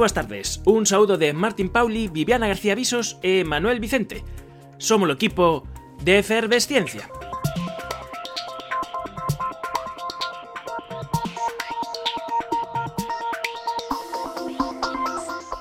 [0.00, 0.62] boas tardes.
[0.64, 4.24] Un saúdo de Martín Pauli, Viviana García Visos e Manuel Vicente.
[4.80, 5.68] Somos o equipo
[6.00, 7.04] de Efervesciencia.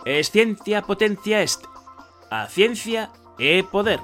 [0.08, 1.68] Es ciencia potencia est.
[2.32, 4.00] A ciencia é poder.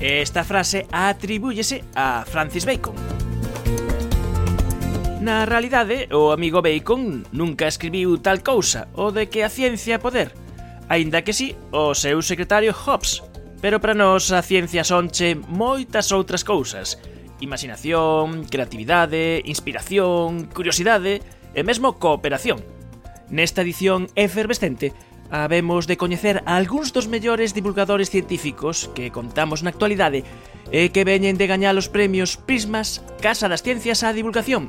[0.00, 2.96] Esta frase atribúyese a Francis Bacon.
[5.24, 9.98] Na realidade, o amigo Bacon nunca escribiu tal cousa, o de que a ciencia é
[9.98, 10.36] poder,
[10.84, 13.24] aínda que si sí, o seu secretario Hobbes.
[13.64, 17.00] Pero para nós a ciencia sonche moitas outras cousas,
[17.40, 21.24] imaginación, creatividade, inspiración, curiosidade
[21.56, 22.60] e mesmo cooperación.
[23.32, 24.92] Nesta edición efervescente,
[25.32, 30.20] habemos de coñecer a algúns dos mellores divulgadores científicos que contamos na actualidade
[30.68, 34.68] e que veñen de gañar os premios Prismas Casa das Ciencias á Divulgación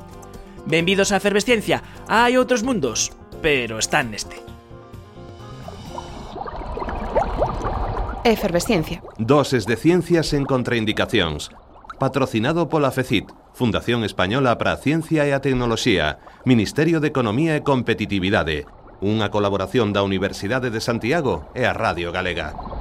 [0.66, 1.86] Benvidos á efervesciencia.
[2.10, 3.14] Hai outros mundos,
[3.46, 4.42] pero están neste.
[8.26, 9.06] Efervesciencia.
[9.22, 11.54] Doses de ciencias en contraindicacións.
[12.02, 17.62] Patrocinado pola FECIT, Fundación Española para a Ciencia e a Tecnoloxía, Ministerio de Economía e
[17.62, 18.66] Competitividade,
[19.06, 22.75] unha colaboración da Universidade de Santiago e a Radio Galega.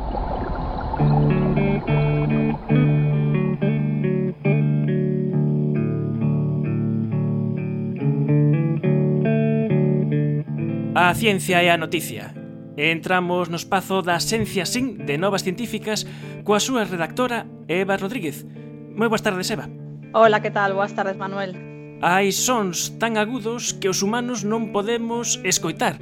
[10.96, 12.30] A ciencia é a noticia.
[12.76, 16.06] Entramos no espazo da Ciencia Sin de Novas Científicas
[16.46, 18.46] coa súa redactora Eva Rodríguez.
[18.94, 19.66] Moi boas tardes, Eva.
[20.14, 20.70] Hola, que tal?
[20.78, 21.58] Boas tardes, Manuel.
[21.98, 25.98] Hai sons tan agudos que os humanos non podemos escoitar,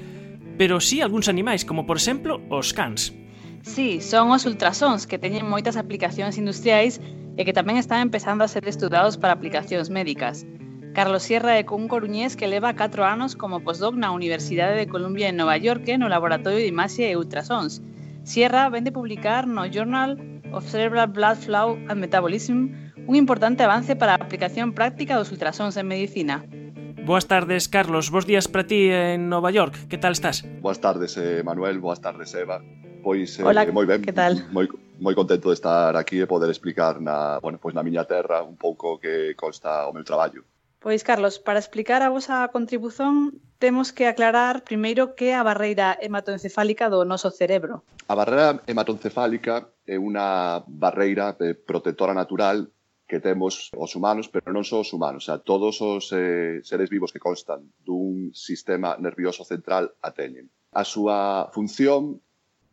[0.60, 3.16] pero sí algúns animais, como por exemplo os cans.
[3.64, 7.00] Sí, son os ultrasons que teñen moitas aplicacións industriais
[7.40, 10.44] e que tamén están empezando a ser estudados para aplicacións médicas.
[10.94, 15.32] Carlos Sierra é un coruñés que leva 4 anos como postdoc na Universidade de Columbia
[15.32, 17.80] en Nova York no Laboratorio de Imaxe e Ultrasons.
[18.28, 20.20] Sierra vende publicar no Journal
[20.52, 22.76] of Cerebral Blood Flow and Metabolism
[23.08, 26.44] un importante avance para a aplicación práctica dos ultrasons en medicina.
[27.08, 28.12] Boas tardes, Carlos.
[28.12, 29.88] Bos días para ti en Nova York.
[29.88, 30.44] Que tal estás?
[30.60, 31.80] Boas tardes, eh, Manuel.
[31.80, 32.60] Boas tardes, Eva.
[33.02, 34.04] Pois eh, Hola, moi ben.
[34.04, 34.44] Que tal?
[34.52, 34.68] Moi,
[35.00, 38.60] moi contento de estar aquí e poder explicar na, bueno, pois na miña terra un
[38.60, 40.44] pouco que consta o meu traballo.
[40.82, 45.94] Pois, Carlos, para explicar a vosa contribución, temos que aclarar primeiro que é a barreira
[46.02, 47.86] hematoencefálica do noso cerebro.
[48.10, 52.66] A barreira hematoencefálica é unha barreira de protectora natural
[53.06, 57.14] que temos os humanos, pero non só os humanos, a todos os eh, seres vivos
[57.14, 60.50] que constan dun sistema nervioso central a teñen.
[60.74, 62.18] A súa función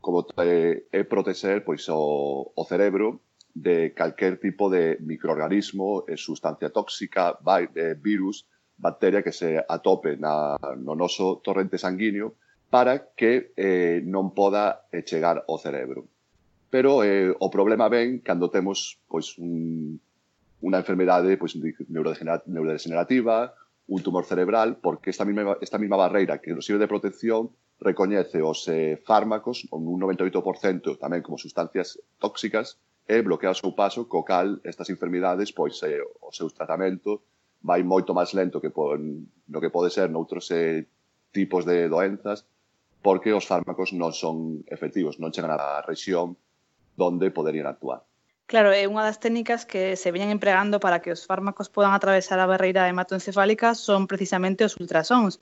[0.02, 3.22] como te, é protexer pois, o, o cerebro
[3.54, 7.38] de calquer tipo de microorganismo, eh, sustancia tóxica,
[7.76, 12.40] eh, virus, bacteria que se atope na, no noso torrente sanguíneo
[12.70, 16.08] para que eh, non poda eh, chegar ao cerebro.
[16.70, 19.98] Pero eh, o problema ven cando temos pois, un,
[20.64, 23.52] unha enfermedade pois, neurodegenerativa,
[23.90, 27.50] un tumor cerebral, porque esta mesma, esta mesma barreira que nos sirve de protección
[27.81, 32.78] recoñece os eh, fármacos, un 98% tamén como sustancias tóxicas,
[33.09, 37.25] e bloquea o seu paso, co cal estas enfermidades, pois eh, os seus tratamentos
[37.66, 40.86] vai moito máis lento que no que pode ser noutros eh,
[41.34, 42.46] tipos de doenzas,
[43.02, 46.38] porque os fármacos non son efectivos, non chegan á rexión
[46.94, 48.06] donde poderían actuar.
[48.46, 52.38] Claro, é unha das técnicas que se veñen empregando para que os fármacos podan atravesar
[52.38, 55.42] a barreira hematoencefálica son precisamente os ultrasons.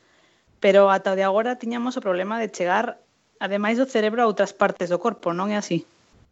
[0.63, 3.03] Pero ata de agora tiñamos o problema de chegar,
[3.43, 5.83] ademais do cerebro, a outras partes do corpo, non é así?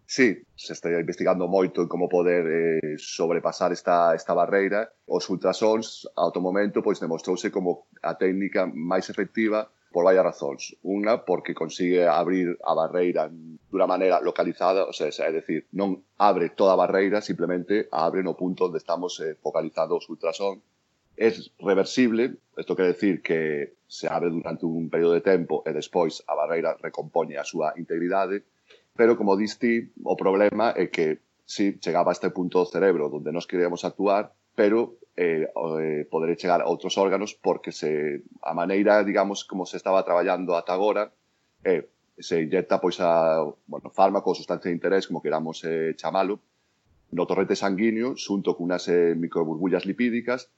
[0.07, 4.93] Sí, se está investigando moito como poder eh, sobrepasar esta, esta barreira.
[5.09, 10.77] Os ultrasons, ao momento, pois demostrouse como a técnica máis efectiva por varias razóns.
[10.85, 16.53] Unha, porque consigue abrir a barreira dunha maneira localizada, ou sea, é dicir, non abre
[16.53, 20.62] toda a barreira, simplemente abre no punto onde estamos eh, focalizados os ultrasón.
[21.18, 21.31] É
[21.63, 26.35] reversible, isto quer decir que se abre durante un período de tempo e despois a
[26.35, 28.44] barreira recompoñe a súa integridade,
[28.95, 33.36] Pero, como diste, o problema é que sí, chegaba a este punto do cerebro onde
[33.36, 39.03] nos queríamos actuar, pero eh, eh, poderé chegar a outros órganos porque se, a maneira,
[39.03, 41.12] digamos, como se estaba traballando ata agora,
[41.68, 46.39] eh, se inyecta pois a, bueno, fármaco ou sustancia de interés, como queramos eh, chamalo,
[47.12, 50.51] no torrente sanguíneo, xunto cunhas eh, microburbullas lipídicas,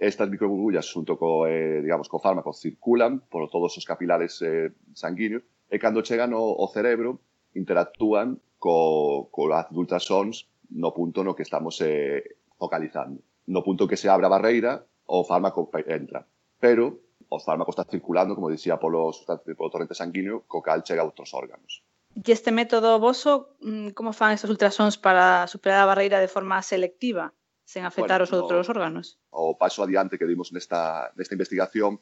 [0.00, 5.44] estas microburbullas xunto co, eh, digamos, co fármaco circulan por todos os capilares eh, sanguíneos
[5.68, 7.20] e cando chegan ao, ao cerebro
[7.54, 13.22] interactúan co, co as ultrasons no punto no que estamos eh, focalizando.
[13.46, 16.26] No punto que se abre a barreira, o fármaco entra.
[16.58, 19.10] Pero o fármaco está circulando, como dicía, polo,
[19.56, 21.84] polo torrente sanguíneo, co cal chega a outros órganos.
[22.14, 26.62] E este método voso, mm, como fan estes ultrasons para superar a barreira de forma
[26.62, 27.34] selectiva,
[27.66, 29.18] sen afectar bueno, os outros no, órganos?
[29.34, 31.98] O paso adiante que dimos nesta, nesta investigación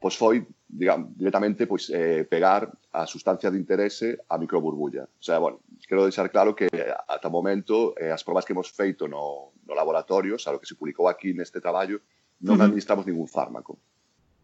[0.00, 5.04] pois foi, digamos, directamente pois, eh, pegar a sustancia de interese a microburbulla.
[5.04, 8.72] O sea, bueno, quero deixar claro que ata o momento eh, as probas que hemos
[8.72, 12.00] feito no, no laboratorio, o sea, que se publicou aquí neste traballo,
[12.40, 12.64] non uh -huh.
[12.64, 13.76] administramos ningún fármaco.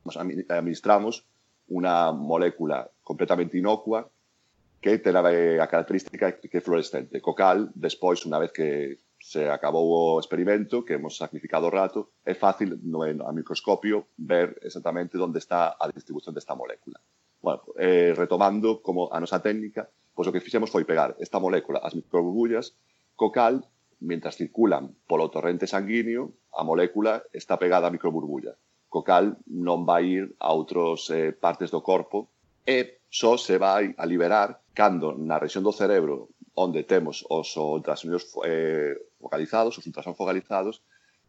[0.05, 1.25] Nos administramos
[1.73, 4.05] unha molécula completamente inocua
[4.85, 9.00] que ten a, eh, a característica que é fluorescente, co cal, despois, unha vez que
[9.26, 14.55] se acabou o experimento, que hemos sacrificado o rato, é fácil no, a microscopio ver
[14.62, 17.02] exactamente onde está a distribución desta molécula.
[17.43, 21.82] Bueno, eh, retomando como a nosa técnica, pois o que fixemos foi pegar esta molécula
[21.82, 22.78] ás microburbullas,
[23.19, 23.67] co cal,
[23.99, 28.55] mentras circulan polo torrente sanguíneo, a molécula está pegada á microburbulla,
[28.87, 32.31] co cal non vai ir a outros eh, partes do corpo
[32.62, 38.32] e só se vai a liberar cando na región do cerebro onde temos os ultrasonidos
[38.49, 40.82] eh, focalizados, os ultrasón focalizados,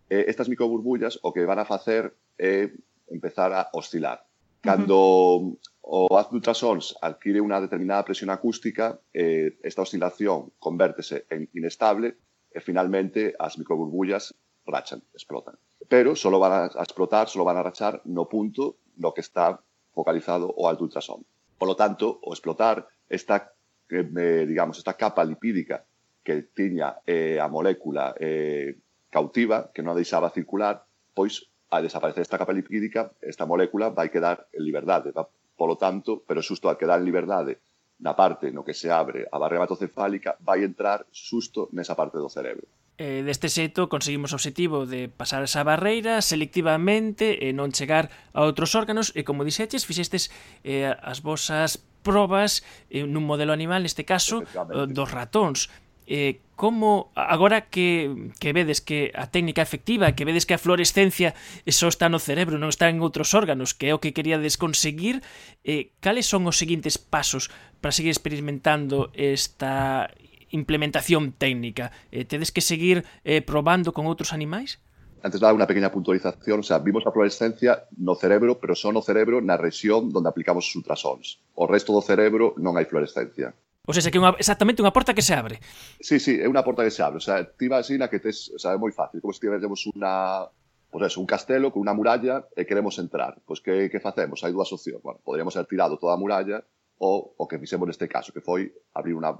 [0.10, 2.68] eh, estas microburbullas o que van a facer é eh,
[3.12, 4.24] empezar a oscilar.
[4.64, 6.10] Cando uh -huh.
[6.10, 12.16] o haz de ultrasons adquire unha determinada presión acústica, eh, esta oscilación convértese en inestable
[12.52, 14.34] e finalmente as microburbullas
[14.66, 15.56] rachan, explotan.
[15.88, 19.60] Pero solo van a explotar, solo van a rachar no punto no que está
[19.92, 21.24] focalizado o alto ultrasón.
[21.60, 23.57] Por lo tanto, o explotar está
[23.90, 25.84] eh, digamos, esta capa lipídica
[26.24, 28.76] que tiña eh, a molécula eh,
[29.10, 30.84] cautiva, que non a deixaba circular,
[31.16, 35.16] pois, a desaparecer esta capa lipídica, esta molécula vai quedar en liberdade.
[35.16, 35.24] Va,
[35.58, 37.64] polo tanto, pero xusto a quedar en liberdade
[38.00, 42.30] na parte no que se abre a barreira hematocefálica, vai entrar xusto nesa parte do
[42.30, 42.68] cerebro.
[42.98, 48.42] Eh, deste xeito conseguimos o obxectivo de pasar esa barreira selectivamente e non chegar a
[48.42, 50.34] outros órganos e como dixetes fixestes
[50.66, 55.70] eh, as vosas probas eh, nun modelo animal, neste caso eh, dos ratóns.
[56.10, 61.38] Eh, como agora que, que vedes que a técnica efectiva, que vedes que a fluorescencia
[61.70, 65.22] só está no cerebro, non está en outros órganos, que é o que queríades conseguir,
[65.62, 70.10] eh, cales son os seguintes pasos para seguir experimentando esta
[70.50, 71.92] implementación técnica?
[72.12, 74.80] Eh, tedes que seguir eh, probando con outros animais?
[75.26, 76.62] Antes nada, unha pequena puntualización.
[76.62, 80.70] O sea, vimos a fluorescencia no cerebro, pero só no cerebro na rexión onde aplicamos
[80.70, 81.42] os ultrasons.
[81.58, 83.52] O resto do cerebro non hai fluorescencia.
[83.88, 85.64] O sea, que é unha, exactamente unha porta que se abre.
[86.04, 87.18] Sí, sí, é unha porta que se abre.
[87.18, 89.24] O sea, ti vas na que tes, o sea, é moi fácil.
[89.24, 90.46] Como se tivéssemos unha,
[90.92, 93.42] pues eso, un castelo con unha muralla e queremos entrar.
[93.42, 94.46] Pois pues que, que facemos?
[94.46, 95.02] Hai dúas opcións.
[95.02, 96.62] Bueno, poderíamos haber tirado toda a muralla
[97.02, 99.34] ou o que fixemos neste caso, que foi abrir unha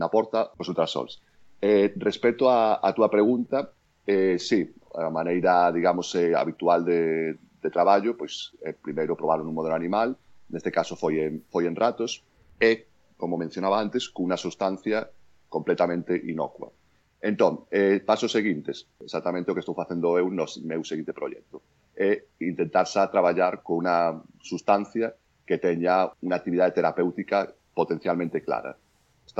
[0.00, 1.20] na porta os ultrasols.
[1.60, 3.76] Eh, respecto a, a túa pregunta,
[4.08, 4.64] eh, sí,
[4.96, 10.16] a maneira, digamos, eh, habitual de, de traballo, pois, eh, primeiro probaron un modelo animal,
[10.48, 12.24] neste caso foi en, foi en ratos,
[12.56, 12.88] e,
[13.20, 15.04] como mencionaba antes, cunha sustancia
[15.52, 16.72] completamente inocua.
[17.20, 21.60] Entón, eh, pasos seguintes, exactamente o que estou facendo eu no meu seguinte proxecto,
[21.92, 25.12] é intentar xa traballar con unha sustancia
[25.44, 27.44] que teña unha actividade terapéutica
[27.76, 28.72] potencialmente clara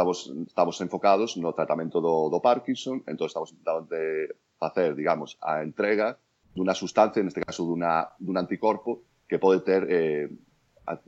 [0.00, 5.60] estamos, estamos enfocados no tratamento do, do Parkinson, entón estamos intentando de facer, digamos, a
[5.60, 6.16] entrega
[6.56, 10.26] dunha sustancia, neste caso dunha, dun anticorpo, que pode ter eh,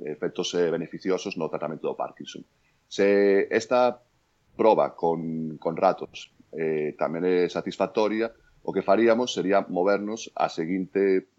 [0.06, 2.44] efectos eh, beneficiosos no tratamento do Parkinson.
[2.86, 3.98] Se esta
[4.54, 8.30] proba con, con ratos eh, tamén é satisfactoria,
[8.62, 11.32] o que faríamos sería movernos a seguinte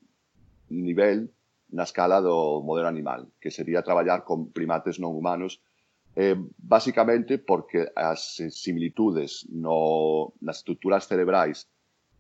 [0.74, 1.29] nivel
[1.72, 5.62] na escala do modelo animal, que sería traballar con primates non humanos
[6.15, 11.65] Eh, basicamente porque as similitudes no, nas estruturas cerebrais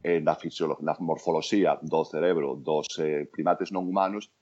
[0.03, 0.35] e na,
[0.81, 4.33] na morfoloxía do cerebro dos eh, primates non humanos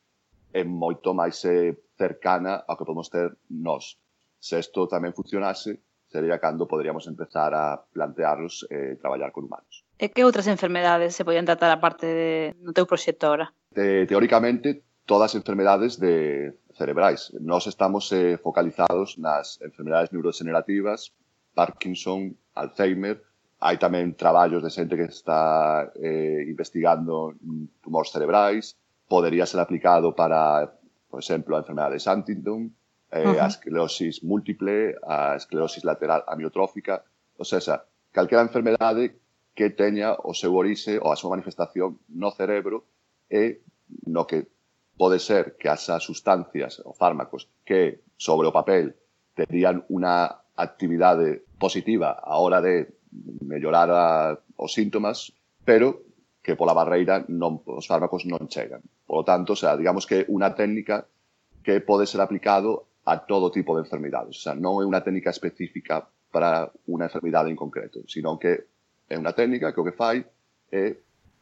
[0.53, 3.99] é moito máis eh, cercana ao que podemos ter nós.
[4.39, 9.85] Se isto tamén funcionase, sería cando poderíamos empezar a plantearnos eh, traballar con humanos.
[9.95, 13.53] E que outras enfermedades se podían tratar aparte de, no teu proxecto ahora?
[13.71, 17.35] Te, eh, teóricamente, todas as enfermedades de cerebrais.
[17.41, 21.11] Nós estamos eh, focalizados nas enfermedades neurodegenerativas,
[21.53, 23.19] Parkinson, Alzheimer,
[23.59, 28.79] hai tamén traballos de xente que está eh, investigando mm, tumores cerebrais,
[29.11, 30.71] podería ser aplicado para,
[31.11, 32.71] por exemplo, a enfermedade de Huntington,
[33.11, 33.43] eh, uh -huh.
[33.43, 37.03] a esclerosis múltiple, a esclerosis lateral amiotrófica,
[37.35, 37.83] ou seja,
[38.15, 39.19] calquera enfermedade
[39.51, 42.87] que teña o seu orixe ou a súa manifestación no cerebro
[43.27, 43.59] e
[44.07, 44.47] no que
[45.01, 48.93] pode ser que as sustancias ou fármacos que sobre o papel
[49.33, 53.01] terían unha actividade positiva a hora de
[53.41, 55.33] mellorar a, os síntomas,
[55.65, 56.05] pero
[56.45, 58.85] que pola barreira non, os fármacos non chegan.
[59.09, 61.09] Por lo tanto, o sea, digamos que unha técnica
[61.65, 64.37] que pode ser aplicado a todo tipo de enfermidades.
[64.37, 68.69] O sea, non é unha técnica específica para unha enfermidade en concreto, sino que
[69.09, 70.21] é unha técnica que o que fai
[70.69, 70.93] é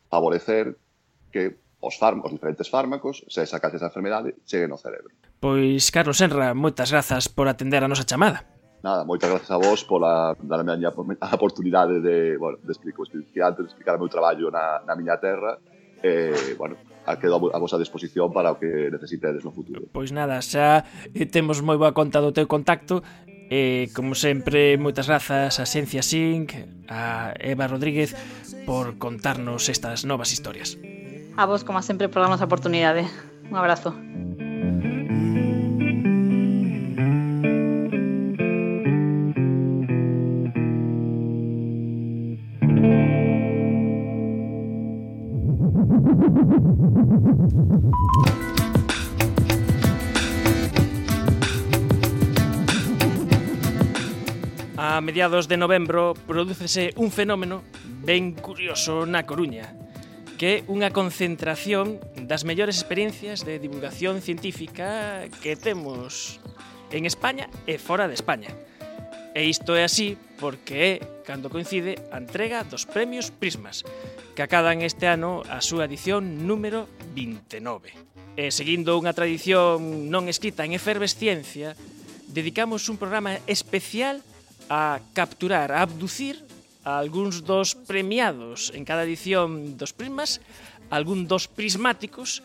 [0.07, 0.79] favorecer
[1.27, 5.15] que os, fármacos, os diferentes fármacos se case esa enfermedade cheguen ao cerebro.
[5.39, 8.43] Pois, Carlos Enra, moitas grazas por atender a nosa chamada.
[8.83, 13.63] Nada, moitas grazas a vos pola darme a, a oportunidade de, bueno, de explico, antes
[13.63, 15.59] de explicar o meu traballo na, na miña terra
[16.03, 16.75] e, eh, bueno,
[17.07, 19.87] a quedo a vosa disposición para o que necesitedes no futuro.
[19.91, 20.83] Pois nada, xa
[21.15, 23.03] eh, temos moi boa conta do teu contacto
[23.49, 26.53] E, como sempre, moitas grazas a Xencia Sink,
[26.85, 28.13] a Eva Rodríguez
[28.69, 30.77] por contarnos estas novas historias.
[31.39, 33.07] A vos, como sempre, por darnos a oportunidade.
[33.49, 33.95] Un abrazo.
[54.75, 57.63] A mediados de novembro prodúcese un fenómeno
[58.03, 59.79] ben curioso na Coruña
[60.39, 66.39] que é unha concentración das mellores experiencias de divulgación científica que temos
[66.95, 68.47] en España e fora de España.
[69.35, 70.93] E isto é así porque é
[71.27, 73.83] cando coincide a entrega dos premios Prismas,
[74.31, 77.91] que acadan este ano a súa edición número 29.
[78.39, 81.75] E seguindo unha tradición non escrita en efervesciencia,
[82.31, 84.23] dedicamos un programa especial
[84.71, 86.48] a capturar, a abducir
[86.89, 90.41] a algúns dos premiados en cada edición dos primas,
[90.89, 92.41] algún dos prismáticos,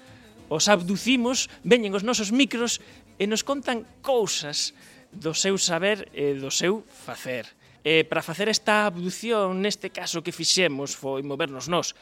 [0.52, 2.84] os abducimos, veñen os nosos micros
[3.16, 4.76] e nos contan cousas
[5.08, 7.48] do seu saber e do seu facer.
[7.80, 11.96] E para facer esta abducción, neste caso que fixemos foi movernos nós,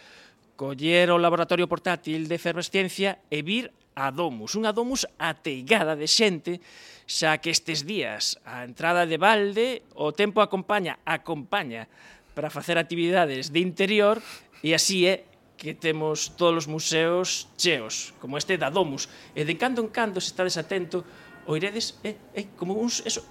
[0.58, 6.58] coller o laboratorio portátil de efervesciencia e vir a Domus, unha Domus ateigada de xente,
[7.06, 11.86] xa que estes días a entrada de balde o tempo acompaña, acompaña
[12.34, 14.22] para facer actividades de interior
[14.62, 15.26] e así é
[15.58, 19.06] que temos todos os museos cheos, como este da Domus.
[19.30, 21.06] E de cando en cando, se estades atento,
[21.46, 22.98] oiredes eh, eh, como uns...
[23.06, 23.22] Eso,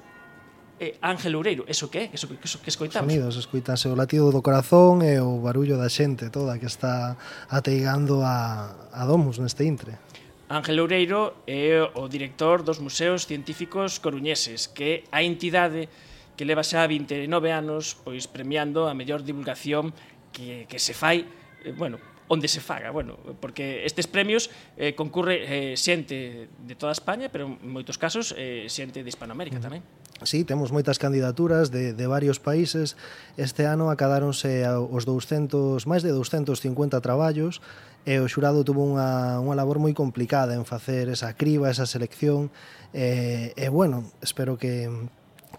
[0.79, 2.15] eh, Ángel Ureiro, eso que é?
[2.15, 3.11] Eso, eso que escoitamos?
[3.11, 7.19] Sonidos, escoitase o latido do corazón e o barullo da xente toda que está
[7.51, 9.99] ateigando a, a Domus neste intre.
[10.47, 16.45] Ángel Oureiro é o director dos Museos Científicos Coruñeses, que é a entidade que que
[16.45, 19.93] leva xa 29 anos pois premiando a mellor divulgación
[20.31, 21.27] que, que se fai
[21.63, 21.99] eh, bueno,
[22.31, 27.43] onde se faga, bueno, porque estes premios eh, concurre eh, xente de toda España, pero
[27.43, 29.65] en moitos casos eh, xente de Hispanoamérica mm.
[29.67, 29.83] tamén.
[30.23, 32.95] Sí, temos moitas candidaturas de, de varios países.
[33.35, 37.59] Este ano acadáronse os 200, máis de 250 traballos
[38.07, 42.47] e o xurado tuvo unha, unha labor moi complicada en facer esa criba, esa selección.
[42.95, 44.87] E, e bueno, espero que,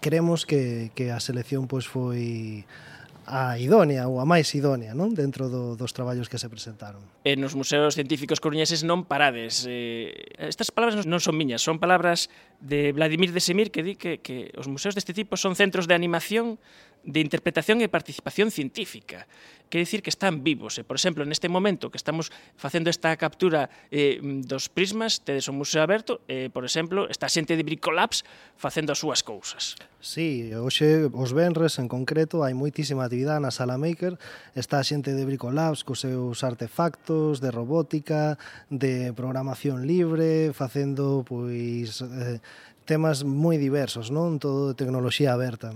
[0.03, 2.67] queremos que, que a selección pois foi
[3.23, 6.99] a idónea ou a máis idónea non dentro do, dos traballos que se presentaron.
[7.23, 9.63] E nos museos científicos coruñeses non parades.
[9.63, 12.27] Eh, estas palabras non son miñas, son palabras
[12.59, 16.59] de Vladimir Desemir que di que, que os museos deste tipo son centros de animación
[17.07, 19.23] de interpretación e participación científica
[19.73, 20.77] quer dicir que están vivos.
[20.77, 25.57] E, por exemplo, neste momento que estamos facendo esta captura eh, dos prismas, tedes un
[25.57, 28.21] museo aberto, eh, por exemplo, está xente de Bricolabs
[28.53, 29.73] facendo as súas cousas.
[29.97, 34.21] Sí, hoxe os venres en concreto hai moitísima actividade na Sala Maker,
[34.53, 38.37] está a xente de Bricolabs cos seus artefactos de robótica,
[38.69, 42.37] de programación libre, facendo pois eh,
[42.85, 44.37] temas moi diversos, non?
[44.37, 45.73] Todo de tecnoloxía aberta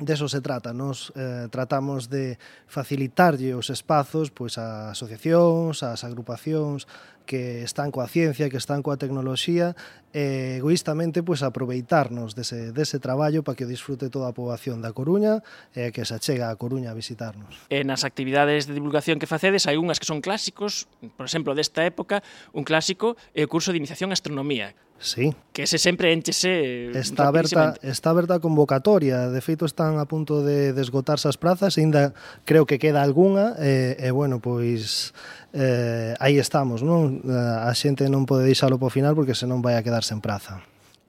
[0.00, 2.36] deso se trata, nos eh, tratamos de
[2.68, 6.84] facilitarlle os espazos pois a asociacións, ás agrupacións,
[7.26, 9.74] que están coa ciencia, que están coa tecnoloxía,
[10.16, 14.96] e egoístamente pois aproveitarnos dese dese traballo para que o disfrute toda a poboación da
[14.96, 15.44] Coruña
[15.76, 17.52] e que se achega a Coruña a visitarnos.
[17.68, 20.88] E nas actividades de divulgación que facedes hai unhas que son clásicos,
[21.20, 22.24] por exemplo, desta época,
[22.56, 25.34] un clásico é o curso de iniciación a astronomía, Sí.
[25.52, 30.40] Que ese sempre enchese está aberta, está aberta a convocatoria, de feito están a punto
[30.40, 32.16] de desgotarse as prazas, ainda
[32.48, 35.12] creo que queda algunha e, e bueno, pois
[35.54, 37.22] eh, aí estamos, non?
[37.22, 40.24] Eh, a xente non pode deixalo para o final porque senón vai a quedarse en
[40.24, 40.62] praza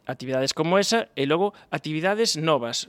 [0.08, 2.88] actividades como esa e logo actividades novas.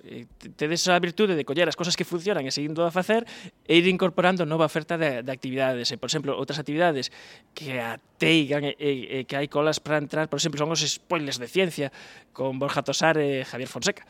[0.54, 3.26] Tedes a virtude de coller as cosas que funcionan e seguindo a facer
[3.66, 5.90] e ir incorporando nova oferta de, de actividades.
[5.90, 7.10] E, por exemplo, outras actividades
[7.52, 11.50] que ateigan e, e que hai colas para entrar, por exemplo, son os spoilers de
[11.50, 11.90] ciencia
[12.30, 14.06] con Borja Tosar e Javier Fonseca.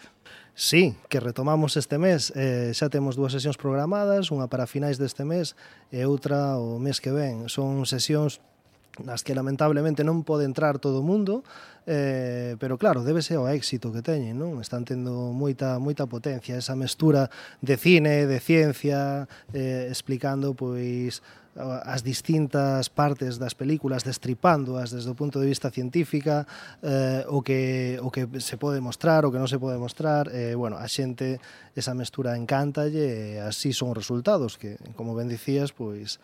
[0.54, 2.32] Sí, que retomamos este mes.
[2.34, 5.54] Eh, xa temos dúas sesións programadas, unha para finais deste mes
[5.94, 7.46] e outra o mes que ven.
[7.46, 8.42] Son sesións
[9.04, 11.46] nas que lamentablemente non pode entrar todo o mundo,
[11.86, 14.58] eh, pero claro, débese ao éxito que teñen, non?
[14.58, 17.30] Están tendo moita moita potencia, esa mestura
[17.62, 21.22] de cine, de ciencia, eh, explicando pois
[21.58, 26.46] Eh, as distintas partes das películas destripándoas desde o punto de vista científica
[26.86, 30.54] eh, o que o que se pode mostrar o que non se pode mostrar eh,
[30.54, 31.42] bueno a xente
[31.74, 36.22] esa mestura encántalle e así son os resultados que como ben dicías pois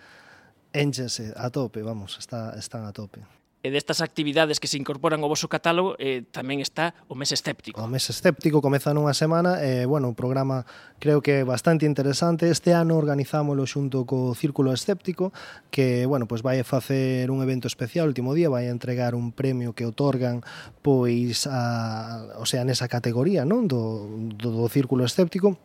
[0.71, 5.33] énchense a tope vamos está, están a tope e destas actividades que se incorporan ao
[5.33, 7.81] voso catálogo eh, tamén está o mes escéptico.
[7.81, 10.69] O mes escéptico comeza nunha semana e, eh, bueno, o programa
[11.01, 12.53] creo que é bastante interesante.
[12.53, 15.33] Este ano organizámoslo xunto co Círculo Escéptico
[15.73, 19.17] que, bueno, pois vai a facer un evento especial o último día, vai a entregar
[19.17, 20.45] un premio que otorgan
[20.85, 25.57] pois a, o sea, nesa categoría, non, do, do, do Círculo Escéptico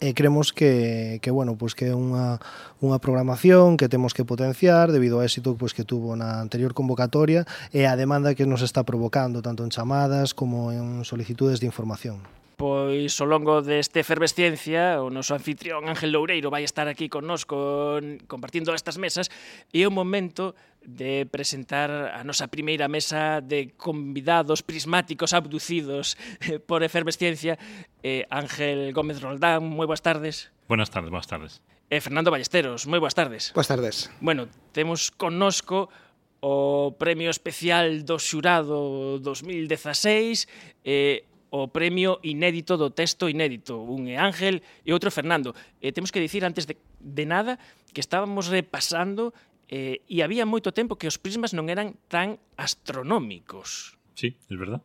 [0.00, 2.38] e cremos que, que bueno, pois que é unha,
[2.78, 7.42] unha programación que temos que potenciar debido ao éxito pois, que tuvo na anterior convocatoria
[7.74, 12.37] e a demanda que nos está provocando tanto en chamadas como en solicitudes de información.
[12.58, 18.74] Pois ao longo deste efervesciencia, o noso anfitrión Ángel Loureiro vai estar aquí connosco compartindo
[18.74, 19.30] estas mesas
[19.70, 26.18] e é o momento de presentar a nosa primeira mesa de convidados prismáticos abducidos
[26.50, 27.54] eh, por efervesciencia.
[28.02, 30.50] Eh, Ángel Gómez Roldán, moi boas tardes.
[30.66, 31.62] Buenas tardes, boas tardes.
[31.86, 33.54] E Fernando Ballesteros, moi boas tardes.
[33.54, 34.10] Boas tardes.
[34.18, 35.94] Bueno, temos connosco
[36.42, 43.80] o Premio Especial do Xurado 2016 eh, o premio inédito do texto inédito.
[43.80, 45.56] Un é Ángel e outro Fernando.
[45.80, 47.56] E temos que dicir antes de, de nada
[47.92, 49.32] que estábamos repasando
[49.68, 53.96] eh, e había moito tempo que os prismas non eran tan astronómicos.
[54.16, 54.82] Sí, es verdad.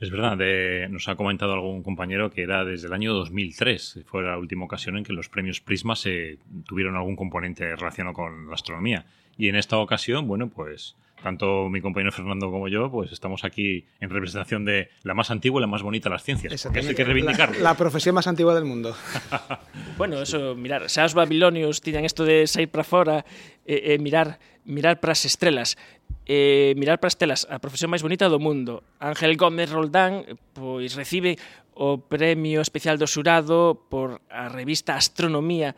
[0.00, 4.22] Es verdad, de, nos ha comentado algún compañero que era desde el año 2003, fue
[4.22, 8.54] la última ocasión en que los premios Prisma se tuvieron algún componente relacionado con la
[8.54, 9.04] astronomía.
[9.36, 13.86] Y en esta ocasión, bueno, pues tanto mi compañero Fernando como yo, pues estamos aquí
[14.00, 16.52] en representación de la más antigua y la más bonita de las ciencias.
[16.52, 17.56] Eso hay que reivindicarlo.
[17.58, 18.94] La, la, profesión más antigua del mundo.
[19.98, 23.24] bueno, eso, mirar, Saos Babilonios tiñan isto de sair para fora,
[23.66, 25.76] eh, eh, mirar mirar para as estrelas.
[26.26, 28.86] Eh, mirar para as estrelas, a profesión máis bonita do mundo.
[29.02, 31.36] Ángel Gómez Roldán pois recibe
[31.74, 35.74] o Premio Especial do xurado por a revista Astronomía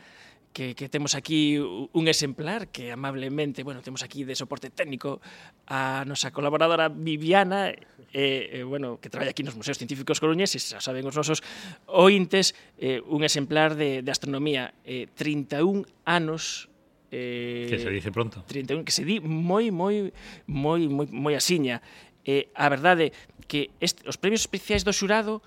[0.52, 5.20] que, que temos aquí un exemplar que amablemente, bueno, temos aquí de soporte técnico
[5.66, 7.72] a nosa colaboradora Viviana,
[8.12, 11.40] eh, eh, bueno, que traballa aquí nos Museos Científicos Coruñeses, xa saben os nosos
[11.88, 16.68] ointes, eh, un exemplar de, de astronomía, eh, 31 anos
[17.14, 18.42] Eh, que se dice pronto.
[18.48, 20.16] 31, que se di moi, moi,
[20.48, 21.84] moi, moi, moi asiña.
[22.24, 23.12] Eh, a verdade
[23.44, 25.44] que este, os premios especiais do xurado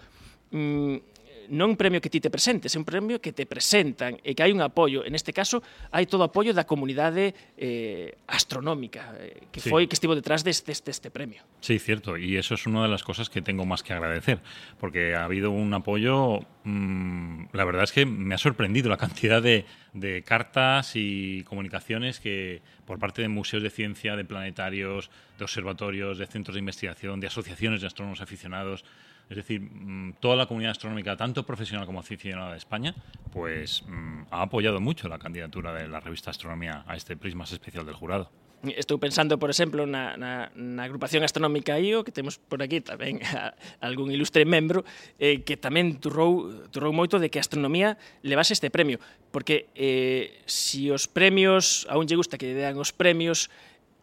[0.54, 1.02] mm,
[1.50, 4.42] non un premio que ti te presentes, é un premio que te presentan e que
[4.42, 5.06] hai un apoio.
[5.06, 9.70] En este caso, hai todo apoio da comunidade eh, astronómica eh, que sí.
[9.70, 11.44] foi que estivo detrás deste, deste este premio.
[11.62, 14.40] Sí, cierto, y eso es una de las cosas que tengo más que agradecer,
[14.80, 19.42] porque ha habido un apoyo, mmm, la verdad es que me ha sorprendido la cantidad
[19.42, 25.44] de, de cartas y comunicaciones que por parte de museos de ciencia, de planetarios, de
[25.44, 28.86] observatorios, de centros de investigación, de asociaciones de astrónomos aficionados,
[29.30, 32.96] Es decir, mm, toda la comunidad astronómica, tanto profesional como aficionada de España,
[33.32, 37.86] pues mm, ha apoyado mucho la candidatura de la revista Astronomía a este prisma especial
[37.86, 38.30] del jurado.
[38.74, 43.22] Estou pensando, por exemplo, na, na, na agrupación astronómica IO, que temos por aquí tamén
[43.22, 44.82] a, algún ilustre membro,
[45.22, 48.98] eh, que tamén turrou, turrou moito de que a astronomía levase este premio.
[49.30, 53.54] Porque eh, si os premios, a un lle gusta que dean os premios,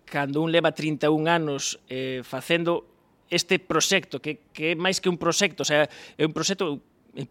[0.07, 2.92] cando un leva 31 anos eh, facendo
[3.33, 6.85] este proxecto, que, que é máis que un proxecto, o sea, é un proxecto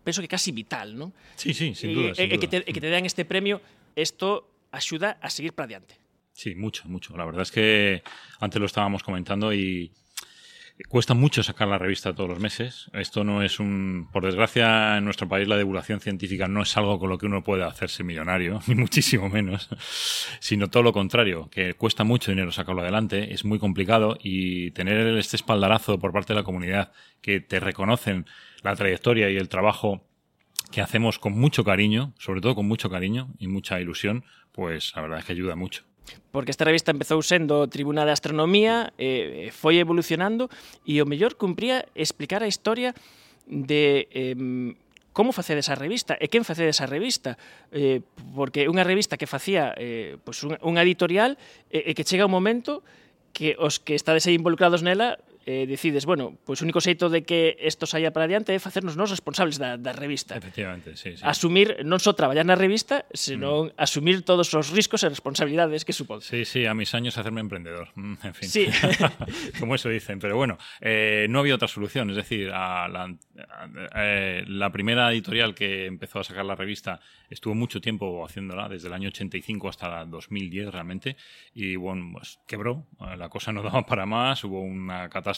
[0.03, 1.13] penso que casi vital, non?
[1.37, 2.13] Sí, sí, sin duda.
[2.13, 2.41] E, sin duda.
[2.41, 3.61] que, te, e que te dan este premio,
[3.93, 5.97] isto axuda a seguir para diante.
[6.33, 7.15] Sí, mucho, mucho.
[7.17, 8.01] La verdad es que
[8.39, 9.91] antes lo estábamos comentando y
[10.87, 12.89] cuesta mucho sacar la revista todos los meses.
[12.93, 16.99] Esto no es un, por desgracia, en nuestro país la divulgación científica no es algo
[16.99, 19.69] con lo que uno pueda hacerse millonario, ni muchísimo menos,
[20.39, 25.07] sino todo lo contrario, que cuesta mucho dinero sacarlo adelante, es muy complicado y tener
[25.17, 26.91] este espaldarazo por parte de la comunidad
[27.21, 28.25] que te reconocen
[28.63, 30.07] la trayectoria y el trabajo
[30.71, 35.01] que hacemos con mucho cariño, sobre todo con mucho cariño y mucha ilusión, pues la
[35.01, 35.83] verdad es que ayuda mucho.
[36.31, 40.47] porque esta revista empezou sendo Tribuna de Astronomía, eh, foi evolucionando
[40.87, 42.95] e o mellor cumpría explicar a historia
[43.45, 44.35] de eh,
[45.11, 47.35] como facedes a revista e quen facedes a revista.
[47.75, 47.99] Eh,
[48.31, 51.35] porque unha revista que facía eh, pois pues unha, unha editorial
[51.67, 52.79] e eh, que chega un momento
[53.35, 57.25] que os que estades aí involucrados nela eh, decides, bueno, pois o único xeito de
[57.25, 60.37] que isto saia para adiante é facernos nós responsables da, da revista.
[60.37, 61.23] Efectivamente, sí, sí.
[61.25, 63.81] Asumir non só traballar na revista, senón mm.
[63.81, 66.21] asumir todos os riscos e responsabilidades que supón.
[66.21, 67.89] Sí, sí, a mis años hacerme emprendedor.
[67.97, 68.49] Mm, en fin.
[68.49, 68.63] Sí.
[69.59, 70.19] Como eso dicen.
[70.21, 72.09] Pero bueno, eh, no había otra solución.
[72.13, 76.99] Es decir, a la, a, eh, la primera editorial que empezó a sacar la revista
[77.29, 81.15] estuvo mucho tiempo haciéndola, desde el año 85 hasta 2010 realmente,
[81.53, 82.85] y bueno, pues quebró,
[83.17, 85.30] la cosa no daba para más, hubo una catástrofe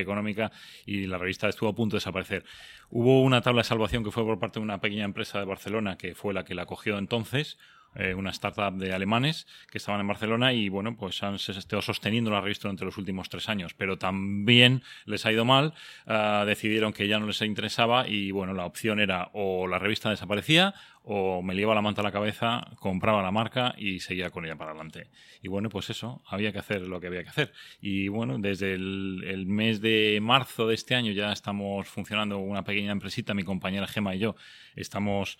[0.00, 0.50] económica
[0.86, 2.44] y la revista estuvo a punto de desaparecer.
[2.90, 5.96] Hubo una tabla de salvación que fue por parte de una pequeña empresa de Barcelona
[5.96, 7.58] que fue la que la cogió entonces,
[7.94, 12.30] eh, una startup de alemanes que estaban en Barcelona y bueno, pues han estado sosteniendo
[12.30, 15.74] la revista durante los últimos tres años, pero también les ha ido mal,
[16.06, 20.10] uh, decidieron que ya no les interesaba y bueno, la opción era o la revista
[20.10, 20.74] desaparecía
[21.10, 24.56] o me llevaba la manta a la cabeza, compraba la marca y seguía con ella
[24.56, 25.08] para adelante.
[25.40, 27.52] Y bueno, pues eso, había que hacer lo que había que hacer.
[27.80, 32.62] Y bueno, desde el, el mes de marzo de este año ya estamos funcionando una
[32.62, 34.36] pequeña empresita, mi compañera Gema y yo,
[34.76, 35.38] estamos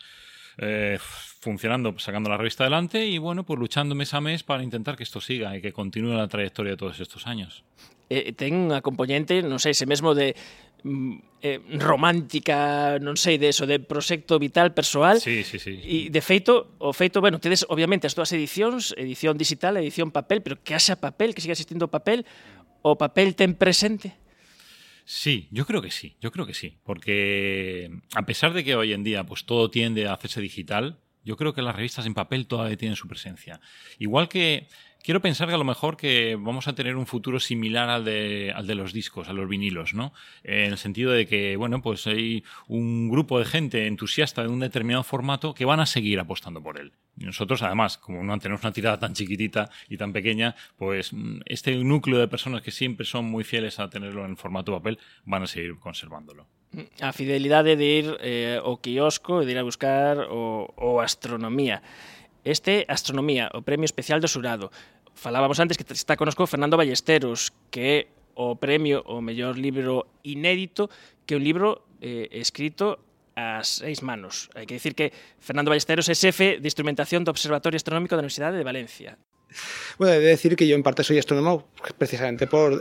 [0.59, 0.99] eh,
[1.40, 5.05] funcionando, sacando la revista adelante y bueno, pues luchando mes a mes para intentar que
[5.05, 7.64] esto siga y que continúe la trayectoria de todos estos años.
[8.11, 10.33] Eh, ten unha componente, non sei, ese mesmo de
[10.81, 15.21] mm, eh, romántica, non sei, de eso, de proxecto vital persoal.
[15.21, 15.77] Sí, sí, sí.
[15.85, 20.40] E, de feito, o feito, bueno, tedes, obviamente, as túas edicións, edición digital, edición papel,
[20.40, 22.25] pero que haxa papel, que siga existindo papel,
[22.81, 24.16] o papel ten presente?
[25.11, 28.92] Sí, yo creo que sí, yo creo que sí, porque a pesar de que hoy
[28.92, 32.47] en día pues todo tiende a hacerse digital, yo creo que las revistas en papel
[32.47, 33.59] todavía tienen su presencia.
[33.99, 34.68] Igual que
[35.09, 38.53] quiero pensar que a lo mejor que vamos a tener un futuro similar al de,
[38.55, 40.12] al de los discos, a los vinilos, ¿no?
[40.44, 44.61] En el sentido de que, bueno, pues hay un grupo de gente entusiasta de un
[44.61, 46.92] determinado formato que van a seguir apostando por él.
[47.16, 51.12] Y nosotros, además, como no tenemos una tirada tan chiquitita y tan pequeña, pues
[51.47, 55.42] este núcleo de personas que siempre son muy fieles a tenerlo en formato papel van
[55.42, 56.47] a seguir conservándolo.
[57.01, 61.81] A fidelidade de ir eh, ao quiosco de ir a buscar o, o astronomía.
[62.49, 64.73] Este Astronomía, o premio especial do Surado.
[65.19, 68.07] Falábamos antes que está conosco Fernando Ballesteros, que
[68.39, 70.87] o premio o mellor libro inédito
[71.27, 73.03] que un libro eh, escrito
[73.35, 74.47] a seis manos.
[74.55, 75.11] Hai que dicir que
[75.43, 79.19] Fernando Ballesteros é xefe de instrumentación do Observatorio Astronómico da Universidade de Valencia.
[79.99, 81.67] Bueno, he de decir que yo en parte soy astrónomo
[81.99, 82.79] precisamente por,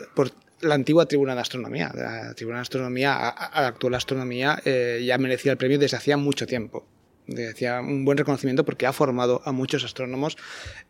[0.61, 1.89] la antigua Tribuna de Astronomía.
[1.89, 5.97] La Tribuna de Astronomía, a, a la actual astronomía, eh, ya merecía el premio desde
[5.97, 6.85] hacía mucho tiempo
[7.27, 10.37] decía un buen reconocimiento porque ha formado a muchos astrónomos,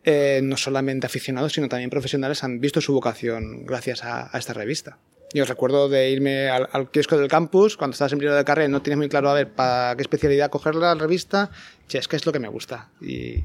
[0.04, 4.52] eh, no solamente aficionados, sino también profesionales, han visto su vocación gracias a, a esta
[4.52, 4.98] revista.
[5.34, 8.68] Yo recuerdo de irme al, al, kiosco del campus, cuando estabas en primero de carrera,
[8.68, 11.50] no tienes muy claro a ver para qué especialidad coger la revista,
[11.86, 12.88] che, es que es lo que me gusta.
[13.00, 13.44] Y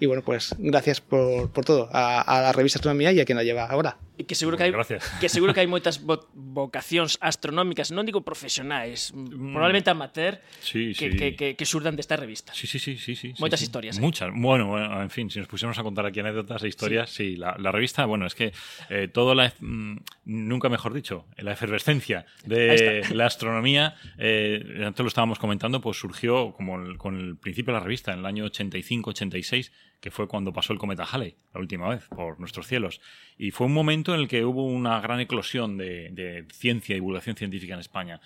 [0.00, 3.36] Y bueno, pues gracias por, por todo a, a la revista Astronomía y a quien
[3.36, 3.96] la lleva ahora.
[4.22, 4.72] E que seguro que hai
[5.18, 9.50] que seguro que hai moitas vo vocacións astronómicas, non digo profesionais, mm.
[9.50, 11.18] probablemente amateur, sí, que, sí.
[11.18, 12.54] que, que, que surdan desta revista.
[12.54, 13.34] Sí, sí, sí, sí, sí.
[13.42, 13.98] Moitas sí, historias.
[13.98, 14.02] Sí.
[14.02, 14.30] Muchas.
[14.30, 17.58] Bueno, en fin, si nos pusiéramos a contar aquí anécdotas e historias, sí, sí la,
[17.58, 18.54] la, revista, bueno, es que
[18.88, 25.08] eh, todo la mmm, nunca mejor dicho, la efervescencia de la astronomía, eh, antes lo
[25.08, 28.44] estábamos comentando, pues surgió como el, con el principio de la revista en el año
[28.44, 33.00] 85, 86 que fue cuando pasó el cometa Halley, la última vez, por nuestros cielos.
[33.38, 36.96] Y fue un momento en el que hubo una gran eclosión de, de ciencia y
[36.96, 38.20] divulgación científica en España.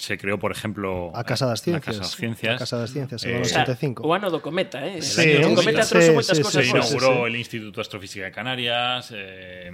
[0.00, 1.86] Se creó, por ejemplo, a Casa das Ciencias.
[1.86, 2.54] A Casa das Ciencias.
[2.56, 4.02] A Casa das Ciencias, en eh, 85.
[4.02, 5.02] O ano do cometa, eh?
[5.02, 6.64] Sí, el año do cometa sí, trouxe sí, moitas sí, cosas.
[6.64, 7.26] Se inauguró sí, sí.
[7.28, 9.70] el Instituto de Astrofísica de Canarias eh,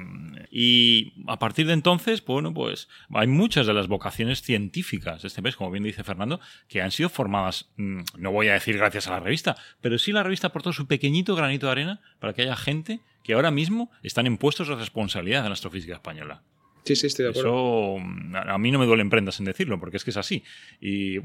[0.51, 5.43] y a partir de entonces, bueno, pues hay muchas de las vocaciones científicas de este
[5.43, 9.07] país, como bien dice Fernando, que han sido formadas, mm, no voy a decir gracias
[9.07, 12.43] a la revista, pero sí la revista aportó su pequeñito granito de arena para que
[12.43, 16.43] haya gente que ahora mismo están en puestos de responsabilidad en la astrofísica española.
[16.87, 17.99] Sí, sí, estoy de acuerdo.
[17.99, 20.43] Eso a mí no me duelen prendas en decirlo, porque es que es así.
[20.81, 21.19] Y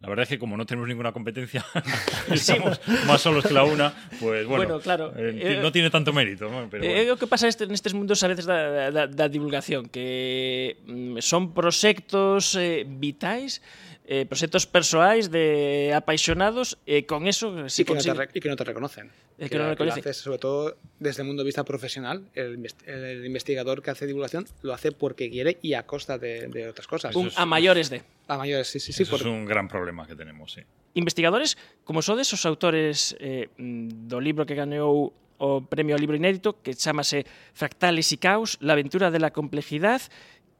[0.00, 1.64] la verdad es que como no tenemos ninguna competencia,
[2.30, 5.12] estamos más solos que la una, pues bueno, Bueno, claro.
[5.16, 6.50] eh, Eh, no tiene tanto mérito.
[6.50, 6.68] ¿no?
[6.70, 7.00] Pero Eh, bueno.
[7.00, 11.18] É o que pasa este, nestes mundos a veces da, da, da divulgación que mm,
[11.24, 13.62] son proxectos eh, vitais
[14.06, 18.14] eh, proxectos persoais de apaixonados e con eso si sí que, consigue...
[18.14, 19.10] no te, que non te reconocen.
[19.34, 19.98] Eh, que, que, no reconocen.
[19.98, 24.06] Que haces, sobre todo desde el mundo de vista profesional, el, el investigador que hace
[24.06, 27.10] divulgación lo hace porque quiere y a costa de, de otras cosas.
[27.18, 28.06] Un, es, a mayores de.
[28.30, 29.04] A mayores, sí, sí, sí.
[29.04, 29.26] Porque...
[29.26, 30.62] Es un gran problema que tenemos, sí.
[30.94, 36.56] Investigadores, como sodes os autores eh, do libro que gañou o premio ao libro inédito
[36.64, 40.00] que chamase Fractales e Caos, la aventura de la complejidad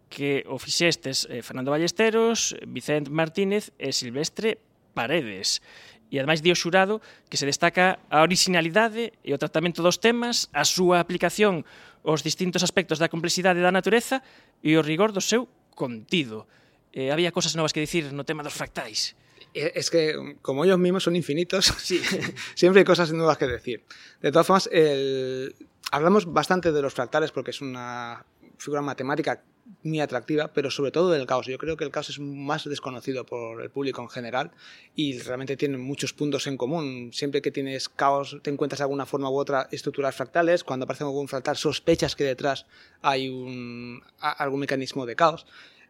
[0.08, 4.58] que o fixestes eh, Fernando Ballesteros, Vicente Martínez e Silvestre
[4.94, 5.60] Paredes.
[6.06, 10.46] E ademais di o xurado que se destaca a originalidade e o tratamento dos temas,
[10.54, 11.66] a súa aplicación
[12.06, 14.22] aos distintos aspectos da complexidade da natureza
[14.62, 16.46] e o rigor do seu contido.
[16.94, 19.18] Eh, había cosas novas que dicir no tema dos fractais.
[19.52, 21.98] Es que, como ellos mismos son infinitos, sí.
[22.54, 23.82] siempre hay cosas nuevas que decir.
[24.22, 25.56] De todas formas, el...
[25.90, 28.24] hablamos bastante de los fractales porque es una
[28.58, 29.42] figura matemática
[29.82, 31.46] muy atractiva, pero sobre todo del caos.
[31.46, 34.50] Yo creo que el caos es más desconocido por el público en general
[34.94, 37.10] y realmente tienen muchos puntos en común.
[37.12, 40.64] Siempre que tienes caos, te encuentras de alguna forma u otra estructuras fractales.
[40.64, 42.66] Cuando aparece algún fractal, sospechas que detrás
[43.02, 45.46] hay un, algún mecanismo de caos.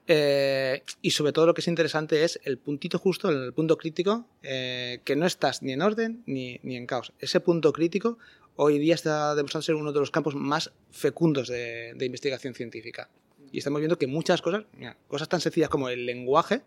[0.09, 4.27] Eh, y sobre todo lo que es interesante es el puntito justo, el punto crítico,
[4.43, 7.13] eh, que no estás ni en orden ni, ni en caos.
[7.19, 8.19] Ese punto crítico
[8.55, 13.11] hoy día está demostrando ser uno de los campos más fecundos de, de investigación científica.
[13.53, 16.63] Y estamos viendo que muchas cosas, mira, cosas tan sencillas como el lenguaje,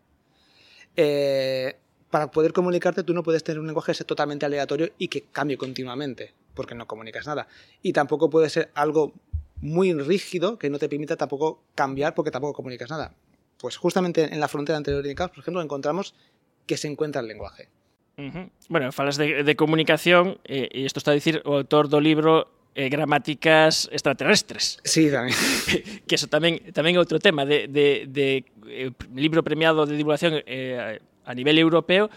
[0.95, 1.75] eh,
[2.09, 5.23] para poder comunicarte tú no puedes tener un lenguaje que sea totalmente aleatorio y que
[5.23, 7.47] cambie continuamente, porque no comunicas nada.
[7.81, 9.13] Y tampoco puede ser algo
[9.61, 13.13] muy rígido que no te permita tampoco cambiar porque tampoco comunicas nada.
[13.59, 16.15] Pues justamente en la frontera anterior de por ejemplo, encontramos
[16.65, 17.67] que se encuentra el lenguaje.
[18.17, 18.49] Uh -huh.
[18.69, 22.51] Bueno, falas de, de comunicación eh, e isto está a dicir o autor do libro
[22.75, 24.79] eh, gramáticas extraterrestres.
[24.83, 25.33] Sí, tamén.
[26.07, 30.41] que eso tamén tamén é outro tema de, de, de eh, libro premiado de divulgación
[30.45, 32.09] eh, a nivel europeo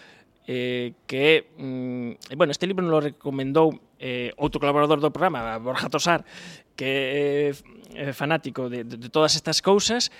[0.47, 5.87] eh, que, mm, bueno, este libro nos lo recomendou eh, outro colaborador do programa, Borja
[5.87, 6.27] Tosar,
[6.75, 7.55] que eh,
[7.95, 10.11] é eh, fanático de, de, de todas estas cousas,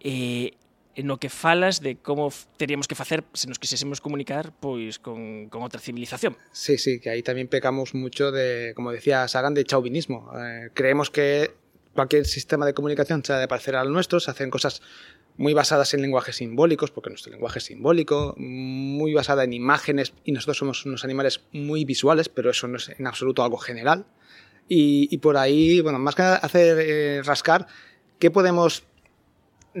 [0.00, 0.56] eh,
[1.02, 5.62] no que falas de como teríamos que facer se nos quisésemos comunicar pois con, con
[5.62, 6.36] outra civilización.
[6.52, 10.30] Sí, sí, que ahí también pecamos mucho de, como decía Sagan, de chauvinismo.
[10.36, 11.54] Eh, creemos que
[11.94, 14.82] cualquier sistema de comunicación se ha de parecer al nuestro, se hacen cosas
[15.36, 20.32] muy basadas en lenguajes simbólicos, porque nuestro lenguaje es simbólico, muy basada en imágenes, y
[20.32, 24.04] nosotros somos unos animales muy visuales, pero eso no es en absoluto algo general.
[24.68, 27.66] Y, y por ahí, bueno, más que hacer eh, rascar,
[28.18, 28.84] ¿qué podemos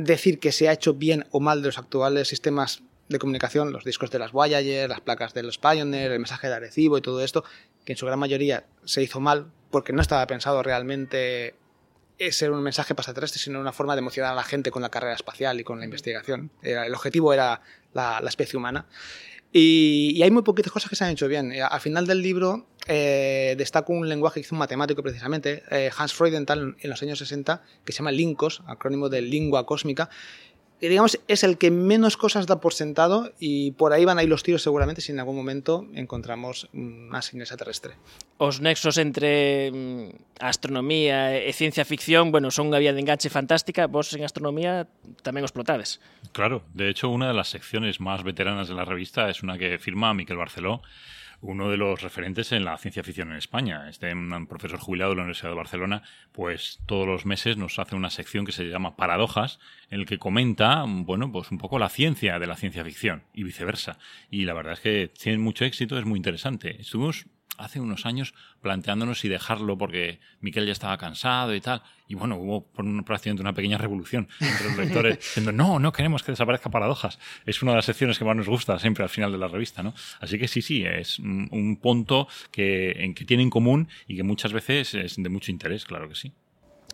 [0.04, 3.84] decir que se ha hecho bien o mal de los actuales sistemas de comunicación, los
[3.84, 7.22] discos de las Voyager, las placas de los Pioneer, el mensaje de Arecibo y todo
[7.22, 7.44] esto,
[7.84, 11.54] que en su gran mayoría se hizo mal porque no estaba pensado realmente
[12.30, 15.14] ser un mensaje pasaterrestre, sino una forma de emocionar a la gente con la carrera
[15.14, 16.50] espacial y con la investigación.
[16.62, 17.62] El objetivo era
[17.94, 18.86] la, la especie humana.
[19.52, 21.52] Y, hay muy poquitas cosas que se han hecho bien.
[21.52, 26.12] Al final del libro eh, destaco un lenguaje que hizo un matemático precisamente, eh, Hans
[26.12, 30.10] Freudenthal, en los años 60, que se llama LINCOS, acrónimo de lengua cósmica,
[30.80, 34.22] que digamos es el que menos cosas da por sentado y por ahí van a
[34.22, 37.94] ir los tiros seguramente si en algún momento encontramos una señal extraterrestre.
[38.38, 43.90] Os nexos entre mm, astronomía e ciencia ficción, bueno, son unha vía de enganche fantástica,
[43.90, 44.86] vos en astronomía
[45.26, 45.98] tamén os plotades.
[46.30, 49.82] Claro, de hecho una de las secciones más veteranas de la revista es una que
[49.82, 50.86] firma Miquel Barceló,
[51.40, 53.88] uno de los referentes en la ciencia ficción en España.
[53.88, 57.94] Este un profesor jubilado de la Universidad de Barcelona, pues todos los meses nos hace
[57.94, 61.88] una sección que se llama Paradojas, en el que comenta, bueno, pues un poco la
[61.88, 63.98] ciencia de la ciencia ficción y viceversa.
[64.30, 66.80] Y la verdad es que tiene mucho éxito, es muy interesante.
[66.80, 67.26] Estuvimos
[67.58, 71.82] hace unos años planteándonos si dejarlo porque Miquel ya estaba cansado y tal.
[72.06, 75.92] Y bueno, hubo por un, prácticamente una pequeña revolución entre los lectores diciendo, no, no
[75.92, 77.18] queremos que desaparezca Paradojas.
[77.44, 79.82] Es una de las secciones que más nos gusta siempre al final de la revista,
[79.82, 79.94] ¿no?
[80.20, 84.22] Así que sí, sí, es un punto que, en que tiene en común y que
[84.22, 86.32] muchas veces es de mucho interés, claro que sí.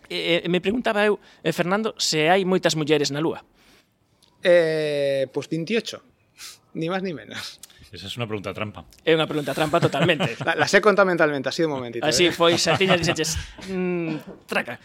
[0.09, 3.41] Eh, me preguntaba eu, eh, Fernando, se hai moitas mulleres na Lúa.
[4.43, 5.97] Eh, pues 28,
[6.77, 7.59] ni más ni menos.
[7.95, 8.83] Esa es una pregunta trampa.
[9.07, 10.35] É unha pregunta trampa totalmente.
[10.47, 12.03] la, la sei conta mentalmente, así de momentito.
[12.03, 12.35] Así eh?
[12.35, 13.39] foi, xa tiña dixeches,
[13.71, 14.75] mm, traca.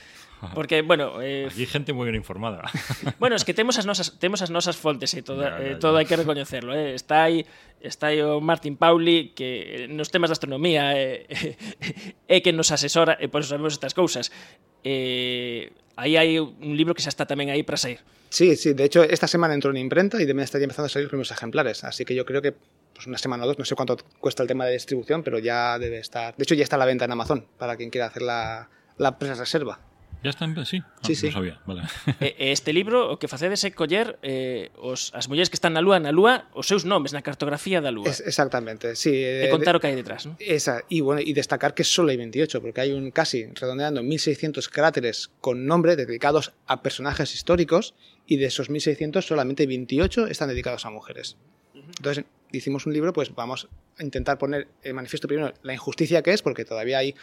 [0.54, 1.20] Porque, bueno...
[1.20, 2.64] Eh, Aquí gente moi ben informada.
[3.20, 5.74] bueno, es que temos as nosas, temos as nosas fontes e eh, todo, ya, ya,
[5.74, 6.72] eh, todo hai que recoñecerlo.
[6.72, 6.96] Eh.
[6.96, 7.44] Está aí
[7.80, 11.56] está aí o oh, Martin Pauli que eh, nos temas de astronomía é eh,
[12.32, 14.32] eh, que nos asesora e eh, por eso sabemos estas cousas.
[14.80, 18.00] Eh, aí hai un libro que xa está tamén aí para sair.
[18.32, 21.04] Sí, sí, de hecho esta semana entró en imprenta y también estaría empezando a salir
[21.04, 22.56] los primeros ejemplares, así que yo creo que
[23.00, 25.78] pues una semana o dos, no sé cuánto cuesta el tema de distribución, pero ya
[25.78, 28.20] debe estar, de hecho ya está a la venta en Amazon para quien quiera hacer
[28.20, 29.80] la, la pre-reserva.
[30.22, 30.82] ¿Ya está en sí?
[30.84, 31.26] Ah, Sí, sí.
[31.28, 31.84] No sabía, vale.
[32.20, 35.72] E, e este libro o que facedes é coller eh, os, as mulleres que están
[35.72, 38.04] na Lúa, na Lúa, os seus nomes na cartografía da Lúa.
[38.04, 39.16] Es, exactamente, sí.
[39.16, 40.36] e eh, contar o que hai detrás, ¿no?
[40.36, 44.68] Esa, y bueno, y destacar que solo hay 28, porque hay un casi, redondeando, 1600
[44.68, 47.96] cráteres con nombre dedicados a personajes históricos,
[48.28, 51.40] y de esos 1600 solamente 28 están dedicados a mujeres.
[51.72, 56.32] Entonces, hicimos un libro, pues vamos a intentar poner en manifiesto primero la injusticia que
[56.32, 57.14] es, porque todavía hay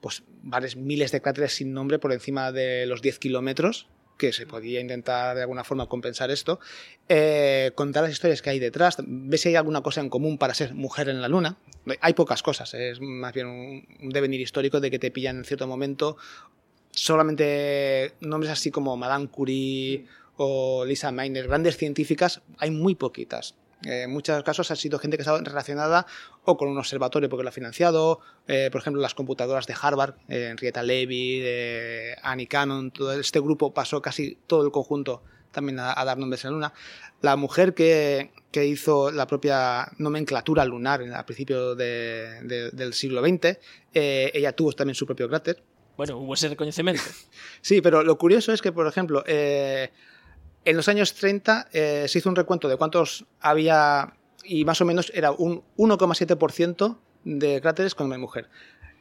[0.00, 4.46] pues varios miles de cráteres sin nombre por encima de los 10 kilómetros que se
[4.46, 6.60] podía intentar de alguna forma compensar esto,
[7.08, 10.54] eh, contar las historias que hay detrás, ver si hay alguna cosa en común para
[10.54, 11.56] ser mujer en la luna.
[12.00, 15.66] Hay pocas cosas, es más bien un, devenir histórico de que te pillan en cierto
[15.66, 16.16] momento
[16.90, 23.56] solamente nombres así como Madame Curie o Lisa Meitner, grandes científicas, hay muy poquitas.
[23.84, 26.06] Eh, en muchos casos ha sido gente que estado relacionada
[26.44, 30.14] o con un observatorio porque lo ha financiado, eh, por ejemplo las computadoras de Harvard,
[30.28, 31.44] eh, Henrietta Levy,
[32.22, 36.50] Annie Cannon, todo este grupo pasó casi todo el conjunto también a, dar nombres en
[36.50, 36.72] la Luna.
[37.20, 43.58] La mujer que, que, hizo la propia nomenclatura lunar al principio del siglo XX,
[43.92, 45.62] ella tuvo también su propio cráter.
[45.96, 47.02] Bueno, hubo ese reconocimiento.
[47.60, 49.22] sí, pero lo curioso es que, por ejemplo,
[50.64, 54.84] en los años 30 eh, se hizo un recuento de cuántos había y más o
[54.84, 58.48] menos era un 1,7% de cráteres con mujer.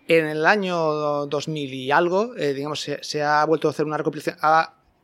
[0.08, 4.38] En el año 2000 y algo, eh, digamos, se, ha vuelto a hacer una recopilación.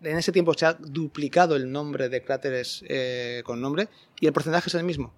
[0.02, 3.88] en ese tiempo se ha duplicado el nombre de cráteres eh, con nombre
[4.20, 5.14] y el porcentaje es el mismo.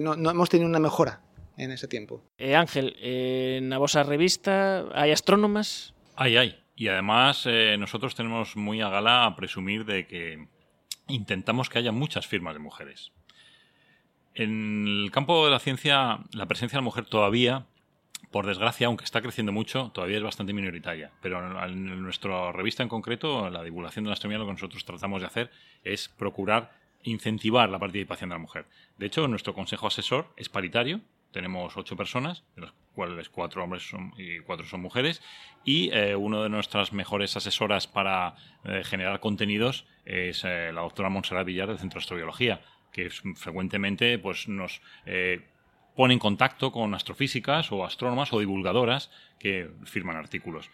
[0.00, 1.22] no, hemos tenido una mejora
[1.56, 2.22] en ese tiempo.
[2.38, 5.94] Ángel, en la vosa revista hay astrónomas.
[6.16, 6.60] Hay, hay.
[6.80, 10.48] Y además eh, nosotros tenemos muy a gala a presumir de que
[11.08, 13.12] intentamos que haya muchas firmas de mujeres.
[14.34, 17.66] En el campo de la ciencia, la presencia de la mujer todavía,
[18.30, 21.10] por desgracia, aunque está creciendo mucho, todavía es bastante minoritaria.
[21.20, 25.20] Pero en nuestra revista en concreto, la divulgación de la astronomía, lo que nosotros tratamos
[25.20, 25.50] de hacer
[25.84, 28.64] es procurar incentivar la participación de la mujer.
[28.96, 33.90] De hecho, nuestro consejo asesor es paritario, tenemos ocho personas, de las cuales cuatro hombres
[34.16, 35.22] y cuatro son mujeres,
[35.64, 41.08] y eh, una de nuestras mejores asesoras para eh, generar contenidos es eh, la doctora
[41.08, 42.60] Montserrat Villar del Centro de Astrobiología,
[42.92, 44.80] que frecuentemente pues, nos
[45.94, 50.70] pone en contacto con astrofísicas o astrónomas o divulgadoras que firman artículos.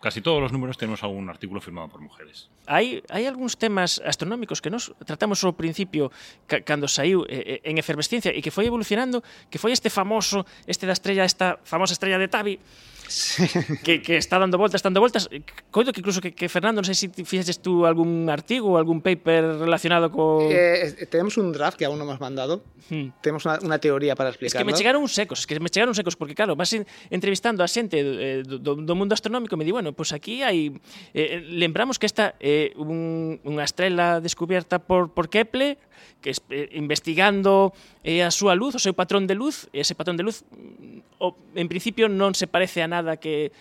[0.00, 2.52] Casi todos los números tenemos algún artículo firmado por mujeres.
[2.68, 6.12] Hai, hai algúns temas astronómicos que nos tratamos ao principio
[6.44, 10.44] ca, cando saiu eh, eh, en efervesciencia e que foi evolucionando, que foi este famoso,
[10.68, 12.60] este da estrella, esta famosa estrella de Tabi,
[13.08, 13.46] sí.
[13.86, 15.28] que, que está dando voltas, dando voltas.
[15.70, 18.76] Coido que incluso que, que Fernando, non sei se si fixeches tú algún artigo, ou
[18.76, 20.46] algún paper relacionado co...
[20.48, 22.64] Eh, eh tenemos un draft que aún non hemos mandado.
[22.90, 23.14] Hmm.
[23.22, 24.58] Tenemos una, una teoría para explicar.
[24.58, 26.74] Es que me chegaron secos, es que me chegaron secos, porque claro, vas
[27.10, 30.42] entrevistando a xente eh, do, do mundo astronómico e me di, bueno, pois pues aquí
[30.46, 30.70] hai...
[31.14, 35.78] Eh, lembramos que esta é eh, un, unha estrela descubierta por, por Kepler,
[36.20, 40.24] que eh, investigando eh, a súa luz, o seu patrón de luz, ese patrón de
[40.24, 43.52] luz mm, o, en principio non se parece a nada que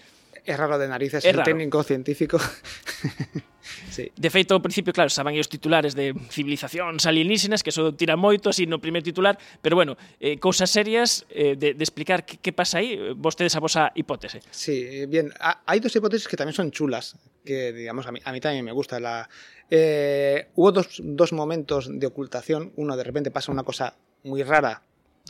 [0.46, 1.44] é raro de narices, é raro.
[1.44, 2.38] técnico, científico.
[3.90, 4.12] sí.
[4.16, 8.54] De feito, ao principio, claro, saban os titulares de civilizacións alienígenas, que eso tira moito,
[8.54, 12.54] así no primeiro titular, pero bueno, eh, cousas serias eh, de, de explicar que, que
[12.54, 14.46] pasa aí, vostedes a vosa hipótese.
[14.54, 18.30] Sí, eh, bien, hai dos hipótesis que tamén son chulas, que digamos, a mí, a
[18.30, 19.26] mí tamén me gusta la...
[19.68, 24.86] Eh, hubo dos, dos momentos de ocultación, uno de repente pasa una cosa muy rara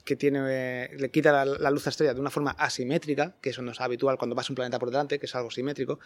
[0.05, 3.61] que tiene, le quita la, la, luz a estrella de una forma asimétrica, que eso
[3.61, 5.99] no es habitual cuando pasa un planeta por delante, que es algo simétrico,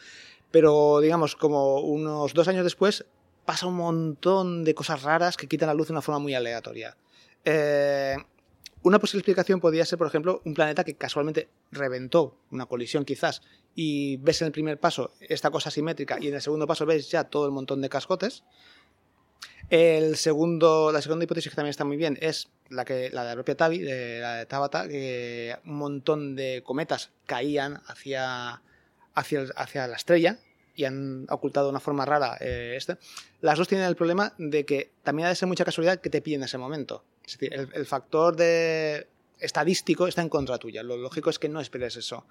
[0.49, 3.05] pero digamos como unos dos años después
[3.45, 6.95] pasa un montón de cosas raras que quitan la luz de una forma muy aleatoria.
[7.43, 8.15] Eh,
[8.81, 13.41] una posible explicación podría ser, por ejemplo, un planeta que casualmente reventó, una colisión quizás,
[13.75, 17.09] y ves en el primer paso esta cosa simétrica y en el segundo paso ves
[17.09, 18.43] ya todo el montón de cascotes.
[19.69, 23.29] El segundo, la segunda hipótesis que también está muy bien es la, que, la de
[23.29, 28.63] la propia Tabi, de, la de Tabata, que un montón de cometas caían hacia,
[29.13, 30.39] hacia, hacia la estrella
[30.75, 32.97] y han ocultado de una forma rara eh, este.
[33.41, 36.21] Las dos tienen el problema de que también ha de ser mucha casualidad que te
[36.21, 37.03] piden en ese momento.
[37.25, 39.07] Es decir, el, el factor de
[39.39, 40.81] estadístico está en contra tuya.
[40.81, 42.25] Lo lógico es que no esperes eso.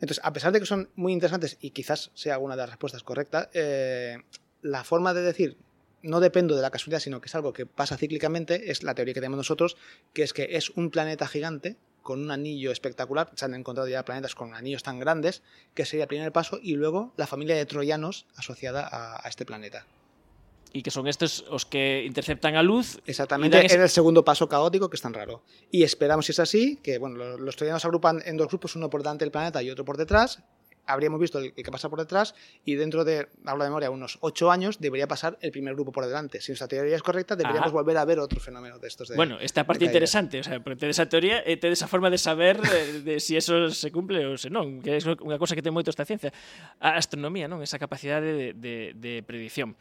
[0.00, 3.02] Entonces, a pesar de que son muy interesantes y quizás sea alguna de las respuestas
[3.02, 4.18] correctas, eh,
[4.62, 5.56] la forma de decir
[6.02, 9.14] no dependo de la casualidad, sino que es algo que pasa cíclicamente, es la teoría
[9.14, 9.76] que tenemos nosotros,
[10.12, 14.04] que es que es un planeta gigante con un anillo espectacular, se han encontrado ya
[14.04, 15.42] planetas con anillos tan grandes,
[15.74, 19.44] que sería el primer paso, y luego la familia de troyanos asociada a, a este
[19.44, 19.84] planeta.
[20.72, 23.00] Y que son estos los que interceptan a luz.
[23.06, 25.42] Exactamente, es el segundo paso caótico que es tan raro.
[25.70, 28.90] Y esperamos, si es así, que bueno, los, los troyanos agrupan en dos grupos, uno
[28.90, 30.42] por delante del planeta y otro por detrás,
[30.86, 32.34] habríamos visto el, que pasa por detrás
[32.64, 36.06] y dentro de, hablo de memoria, unos ocho años debería pasar el primer grupo por
[36.06, 36.40] delante.
[36.40, 39.08] Si nuestra teoría es correcta, deberíamos volver a ver otro fenómeno de estos.
[39.08, 42.18] De, bueno, esta parte interesante, o sea, porque esa teoría eh, te esa forma de
[42.18, 45.62] saber de, de si eso se cumple ou se non, que é unha cosa que
[45.62, 46.30] ten moito esta ciencia.
[46.80, 47.60] A astronomía, non?
[47.60, 49.74] Esa capacidade de, de, de predicción.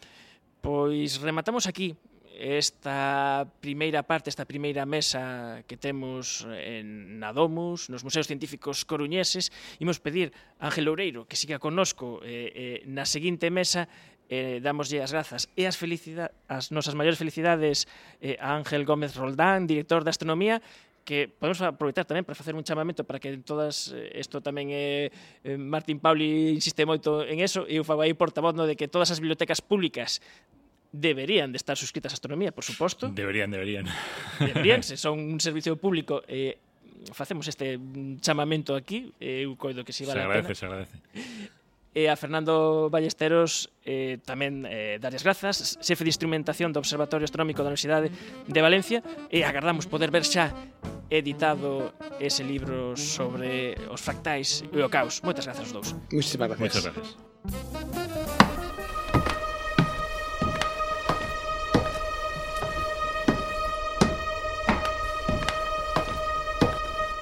[0.60, 1.94] Pois rematamos aquí
[2.38, 9.52] esta primeira parte, esta primeira mesa que temos en na Domus, nos Museos Científicos Coruñeses,
[9.80, 13.88] imos pedir a Ángel Oureiro que siga connosco eh, eh, na seguinte mesa
[14.30, 15.78] eh, damoslle as grazas e as,
[16.50, 17.88] as nosas maiores felicidades
[18.22, 20.62] eh, a Ángel Gómez Roldán, director de Astronomía,
[21.06, 25.14] que podemos aproveitar tamén para facer un chamamento para que en todas isto tamén é
[25.46, 28.90] eh, Martín Pauli insiste moito en eso e eu fago aí portavoz no de que
[28.90, 30.20] todas as bibliotecas públicas
[30.96, 33.10] deberían de estar suscritas a astronomía, por suposto.
[33.10, 33.86] Deberían, deberían.
[34.40, 36.58] Deberían, se son un servicio público eh,
[37.14, 37.80] facemos este
[38.22, 40.56] chamamento aquí, eu eh, coido que si vale se agradece, a pena.
[40.56, 41.56] Se agradece, se agradece.
[41.96, 47.64] E a Fernando Ballesteros eh, tamén eh, darles grazas, xefe de instrumentación do Observatorio Astronómico
[47.64, 48.12] da Universidade
[48.52, 49.00] de Valencia,
[49.32, 50.52] e agardamos poder ver xa
[51.08, 55.24] editado ese libro sobre os fractais e o caos.
[55.24, 55.90] Moitas grazas aos dous.
[56.12, 56.60] Moitas gracias.
[56.60, 58.05] Moitas gracias.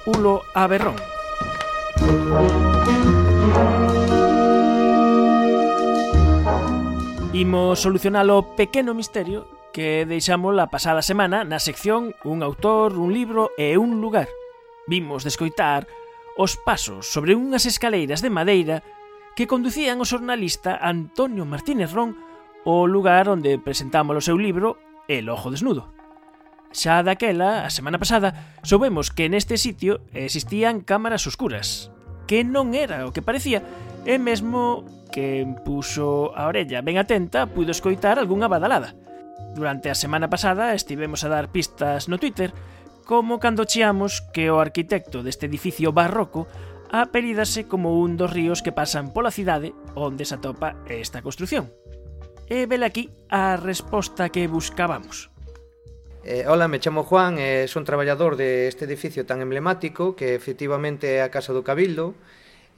[0.05, 0.95] Ulo Aberrón.
[7.31, 13.15] Imos solucionar o pequeno misterio que deixamos a pasada semana na sección Un autor, un
[13.15, 14.27] libro e un lugar.
[14.91, 15.87] Vimos descoitar
[16.35, 18.83] os pasos sobre unhas escaleiras de madeira
[19.39, 22.19] que conducían o xornalista Antonio Martínez Ron
[22.67, 24.75] ao lugar onde presentamos o seu libro
[25.07, 25.92] El ojo desnudo.
[26.73, 31.93] Xa daquela, a semana pasada, soubemos que neste sitio existían cámaras oscuras,
[32.25, 33.61] que non era o que parecía,
[34.09, 34.81] e mesmo
[35.13, 38.97] que puxo a orella ben atenta puido escoitar algunha badalada.
[39.53, 42.49] Durante a semana pasada estivemos a dar pistas no Twitter
[43.05, 46.49] como cando cheamos que o arquitecto deste edificio barroco
[46.89, 51.69] apelídase como un dos ríos que pasan pola cidade onde se atopa esta construción.
[52.49, 55.32] E vel aquí a resposta que buscábamos.
[56.25, 61.19] Eh, hola, me chamo Juan, eh, son traballador deste este edificio tan emblemático que efectivamente
[61.19, 62.15] é a Casa do Cabildo.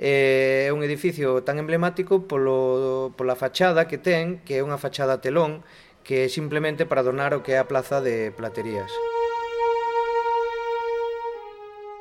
[0.02, 5.22] Eh, é un edificio tan emblemático polo, pola fachada que ten, que é unha fachada
[5.22, 5.62] telón,
[6.02, 8.90] que é simplemente para donar o que é a plaza de platerías.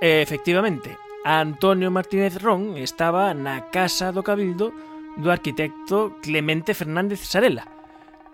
[0.01, 0.97] Efectivamente,
[1.29, 4.73] Antonio Martínez Ron estaba na Casa do Cabildo
[5.21, 7.74] do arquitecto Clemente Fernández Sarela,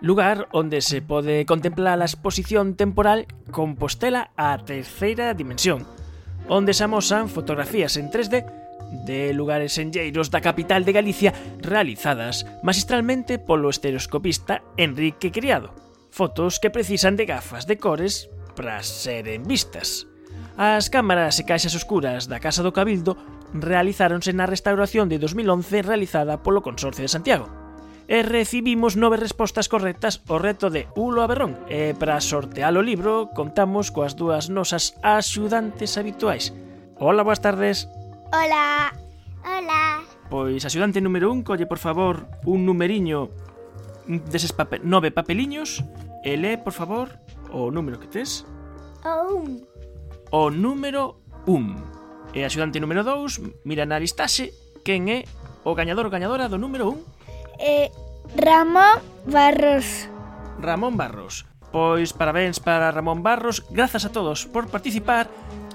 [0.01, 5.85] lugar onde se pode contemplar a exposición temporal Compostela a terceira dimensión,
[6.49, 8.43] onde se amosan fotografías en 3D
[9.05, 11.31] de lugares enlleiros da capital de Galicia
[11.61, 15.71] realizadas magistralmente polo estereoscopista Enrique Criado.
[16.11, 18.27] Fotos que precisan de gafas de cores
[18.57, 20.09] para seren vistas.
[20.57, 23.15] As cámaras e caixas oscuras da Casa do Cabildo
[23.55, 27.60] realizáronse na restauración de 2011 realizada polo Consorcio de Santiago
[28.11, 31.55] e recibimos nove respostas correctas ao reto de Ulo Aberrón.
[31.71, 36.51] E para sortear o libro, contamos coas dúas nosas axudantes habituais.
[36.99, 37.87] Hola, boas tardes.
[38.35, 38.91] Hola.
[39.47, 40.03] Hola.
[40.27, 43.31] Pois axudante número un, colle por favor un numeriño
[44.27, 45.79] deses papel, nove papeliños
[46.27, 47.15] e lee, por favor,
[47.47, 48.43] o número que tes.
[49.07, 49.63] O un.
[50.35, 51.79] O número un.
[52.35, 54.51] E axudante número 2, mira na listaxe
[54.83, 55.23] quen é
[55.63, 57.20] o gañador ou gañadora do número 1
[57.61, 57.91] eh,
[58.35, 60.09] Ramón Barros.
[60.59, 61.45] Ramón Barros.
[61.71, 65.29] Pois parabéns para Ramón Barros, grazas a todos por participar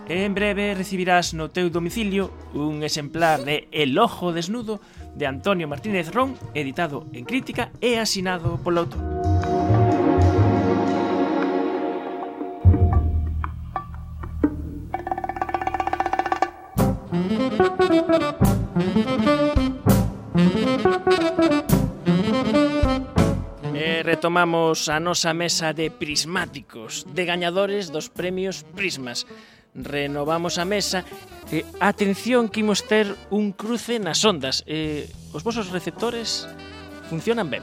[0.08, 4.78] en breve recibirás no teu domicilio un exemplar de El Ojo Desnudo
[5.18, 9.15] de Antonio Martínez Ron, editado en crítica e asinado polo autor.
[24.16, 29.28] Retomamos a nosa mesa de prismáticos, de gañadores dos premios Prismas.
[29.76, 31.04] Renovamos a mesa
[31.52, 34.64] e atención que imos ter un cruce nas ondas.
[34.64, 35.04] E
[35.36, 36.48] os vosos receptores
[37.12, 37.60] funcionan ben.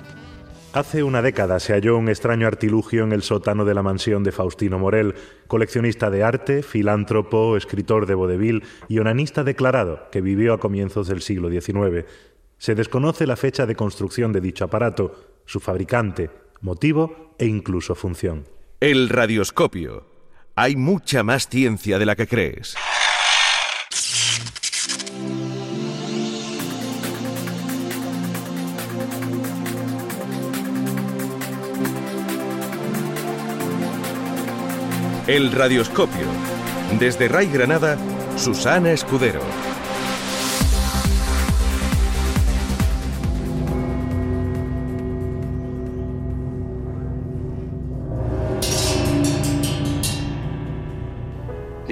[0.78, 4.30] Hace una década se halló un extraño artilugio en el sótano de la mansión de
[4.30, 5.18] Faustino Morel,
[5.50, 11.26] coleccionista de arte, filántropo, escritor de vodevil y onanista declarado, que vivió a comienzos del
[11.26, 12.06] siglo XIX.
[12.62, 18.48] Se desconoce la fecha de construcción de dicho aparato, su fabricante, motivo e incluso función.
[18.80, 20.08] El radioscopio.
[20.56, 22.76] Hay mucha más ciencia de la que crees.
[35.28, 36.28] El radioscopio.
[37.00, 37.98] Desde Ray Granada,
[38.38, 39.40] Susana Escudero.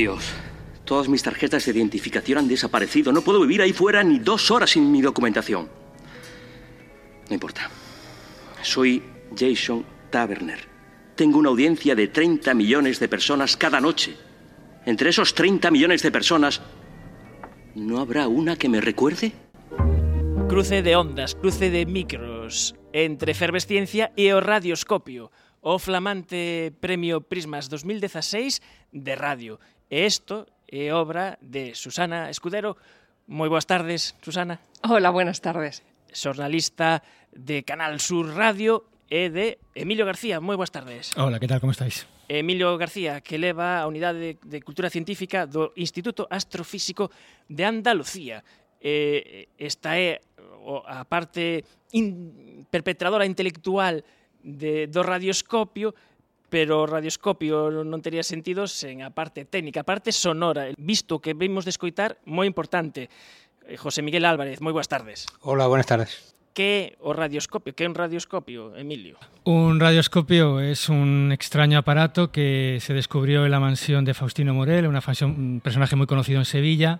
[0.01, 0.33] Dios,
[0.83, 3.11] todas mis tarjetas de identificación han desaparecido.
[3.11, 5.69] No puedo vivir ahí fuera ni dos horas sin mi documentación.
[7.29, 7.69] No importa.
[8.63, 9.03] Soy
[9.37, 10.67] Jason Taverner.
[11.13, 14.17] Tengo una audiencia de 30 millones de personas cada noche.
[14.87, 16.63] Entre esos 30 millones de personas,
[17.75, 19.33] ¿no habrá una que me recuerde?
[20.49, 25.29] Cruce de ondas, cruce de micros entre Efervesciencia e o Radioscopio,
[25.61, 29.59] o flamante Premio Prismas 2016 de radio.
[29.91, 32.79] E isto é obra de Susana Escudero.
[33.27, 34.63] Moi boas tardes, Susana.
[34.87, 35.83] Hola, buenas tardes.
[36.15, 37.03] Xornalista
[37.35, 40.39] de Canal Sur Radio e de Emilio García.
[40.39, 41.11] Moi boas tardes.
[41.19, 42.07] Hola, que tal, como estáis?
[42.31, 47.11] Emilio García, que leva a Unidade de Cultura Científica do Instituto Astrofísico
[47.51, 48.47] de Andalucía.
[48.79, 50.23] Eh, esta é
[50.87, 54.07] a parte in, perpetradora intelectual
[54.39, 55.91] de, do radioscopio
[56.51, 61.31] pero o radioscopio non tería sentido sen a parte técnica, a parte sonora, visto que
[61.31, 63.07] vimos de escoitar, moi importante.
[63.63, 65.31] Eh, José Miguel Álvarez, moi boas tardes.
[65.47, 66.35] Hola, buenas tardes.
[66.51, 67.71] Que o radioscopio?
[67.71, 69.15] Que é un radioscopio, Emilio?
[69.47, 74.91] Un radioscopio es un extraño aparato que se descubrió en la mansión de Faustino Morel,
[74.91, 76.99] una fashion, un personaje muy conocido en Sevilla,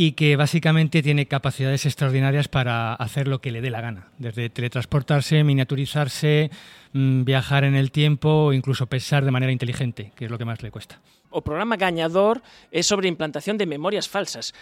[0.00, 4.48] y que básicamente tiene capacidades extraordinarias para hacer lo que le dé la gana, desde
[4.48, 6.52] teletransportarse, miniaturizarse,
[6.92, 10.44] mm, viajar en el tiempo o incluso pensar de manera inteligente, que es lo que
[10.44, 11.00] más le cuesta.
[11.30, 14.54] O programa gañador é sobre implantación de memorias falsas.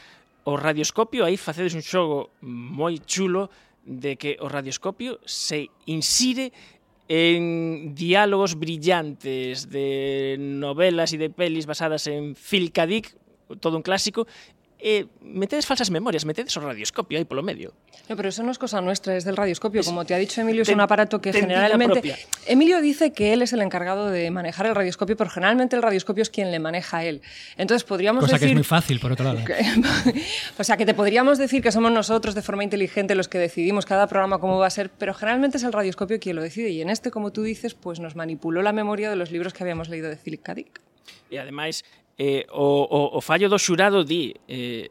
[0.49, 3.53] O radioscopio aí facedes un xogo moi chulo
[3.84, 6.49] de que o radioscopio se insire
[7.12, 12.89] en diálogos brillantes de novelas e de pelis basadas en Phil K.
[12.89, 13.12] Dick,
[13.61, 14.26] todo un clásico,
[14.79, 17.72] eh, metedes falsas memorias, metedes o radioscopio aí polo medio.
[18.09, 19.83] No, pero eso no es cosa nuestra, es del radioscopio.
[19.83, 22.14] Como te ha dicho Emilio, es un aparato que generalmente...
[22.47, 26.22] Emilio dice que él es el encargado de manejar el radioscopio, pero generalmente el radioscopio
[26.22, 27.22] es quien le maneja a él.
[27.57, 28.49] Entonces podríamos cosa decir...
[28.49, 29.41] que es muy fácil, por otro lado.
[30.59, 33.87] o sea, que te podríamos decir que somos nosotros de forma inteligente los que decidimos
[33.87, 36.70] cada programa cómo va a ser, pero generalmente es el radioscopio quien lo decide.
[36.70, 39.64] Y en este, como tú dices, pues nos manipuló la memoria de los libros que
[39.64, 40.55] habíamos leído de Philip K.
[40.55, 40.81] Dick.
[41.31, 41.85] E ademais,
[42.19, 44.89] eh, o, o, o fallo do xurado di eh,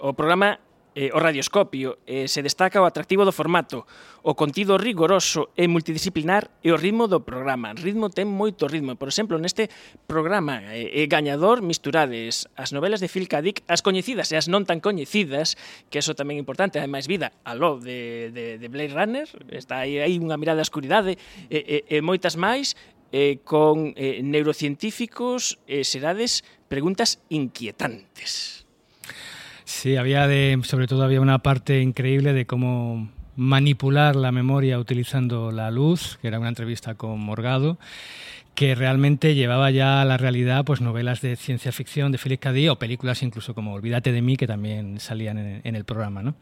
[0.00, 0.58] o programa
[0.94, 3.88] eh, o radioscopio, eh, se destaca o atractivo do formato,
[4.22, 7.72] o contido rigoroso e multidisciplinar e o ritmo do programa.
[7.72, 8.94] Ritmo ten moito ritmo.
[9.00, 9.72] Por exemplo, neste
[10.04, 13.40] programa eh, eh, gañador misturades as novelas de Phil K.
[13.40, 15.56] Dick, as coñecidas e as non tan coñecidas,
[15.88, 19.96] que eso tamén é importante, ademais vida, aló de, de, de Blade Runner, está aí,
[19.96, 21.16] aí unha mirada á escuridade,
[21.48, 22.76] e, e, e moitas máis,
[23.12, 28.64] eh, con eh, neurocientíficos, eh, serades preguntas inquietantes.
[29.64, 35.52] Sí, había de, sobre todo había una parte increíble de cómo manipular la memoria utilizando
[35.52, 37.78] la luz, que era una entrevista con Morgado,
[38.54, 42.70] que realmente llevaba ya a la realidad pues novelas de ciencia ficción de Félix Cadí
[42.70, 46.36] o películas incluso como Olvídate de mí que también salían en, en el programa, ¿no?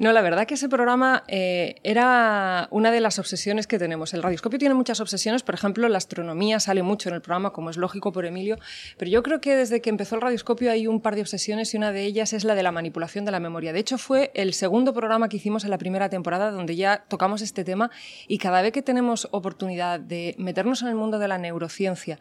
[0.00, 4.14] No, la verdad que ese programa eh, era una de las obsesiones que tenemos.
[4.14, 7.68] El radioscopio tiene muchas obsesiones, por ejemplo, la astronomía sale mucho en el programa, como
[7.68, 8.56] es lógico por Emilio,
[8.96, 11.76] pero yo creo que desde que empezó el radioscopio hay un par de obsesiones y
[11.76, 13.74] una de ellas es la de la manipulación de la memoria.
[13.74, 17.42] De hecho, fue el segundo programa que hicimos en la primera temporada donde ya tocamos
[17.42, 17.90] este tema
[18.26, 22.18] y cada vez que tenemos oportunidad de meternos en el mundo de la neurociencia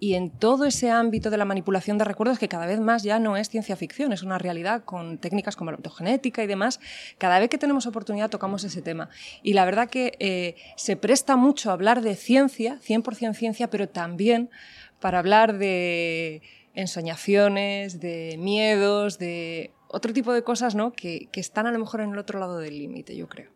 [0.00, 3.18] y en todo ese ámbito de la manipulación de recuerdos, que cada vez más ya
[3.18, 6.80] no es ciencia ficción, es una realidad con técnicas como la autogenética y demás,
[7.18, 9.08] cada vez que tenemos oportunidad tocamos ese tema.
[9.42, 13.88] Y la verdad que eh, se presta mucho a hablar de ciencia, 100% ciencia, pero
[13.88, 14.50] también
[15.00, 16.42] para hablar de
[16.74, 20.92] ensoñaciones, de miedos, de otro tipo de cosas ¿no?
[20.92, 23.50] que, que están a lo mejor en el otro lado del límite, yo creo.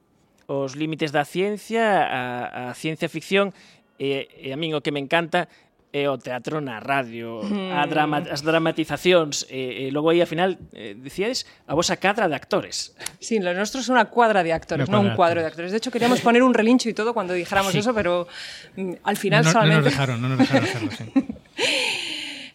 [0.46, 3.52] Os límites da ciencia, a, ciencia ficción,
[3.98, 5.50] e, e a min o que me encanta
[5.92, 7.40] e o teatro na radio,
[7.72, 7.88] a Mm.
[7.88, 10.92] drama, as dramatizacións, e, e logo aí, ao final, eh,
[11.66, 12.92] a vosa cadra de actores.
[13.20, 15.70] Sí, lo nuestro es una cuadra de actores, no un cuadro de de actores.
[15.72, 17.78] De hecho, queríamos poner un relincho y todo cuando dijéramos Sí.
[17.78, 18.28] eso, pero
[18.76, 19.82] mm, al final no, no solamente...
[19.82, 21.04] nos dejaron, no nos dejaron hacerlo, sí.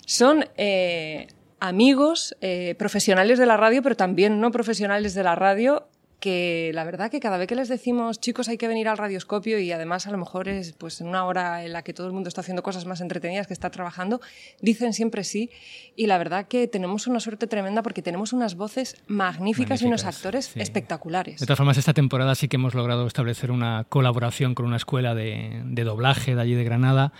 [0.06, 1.28] Son eh,
[1.60, 5.88] amigos eh, profesionales de la radio, pero también no profesionales de la radio,
[6.24, 9.60] que la verdad que cada vez que les decimos, chicos, hay que venir al radioscopio
[9.60, 12.14] y además a lo mejor es pues en una hora en la que todo el
[12.14, 14.22] mundo está haciendo cosas más entretenidas que está trabajando,
[14.62, 15.50] dicen siempre sí.
[15.98, 20.06] Y la verdad que tenemos una suerte tremenda porque tenemos unas voces magníficas, y unos
[20.06, 20.62] actores sí.
[20.62, 21.42] espectaculares.
[21.42, 25.16] De todas formas, esta temporada sí que hemos logrado establecer una colaboración con una escuela
[25.16, 27.12] de, de doblaje de allí de Granada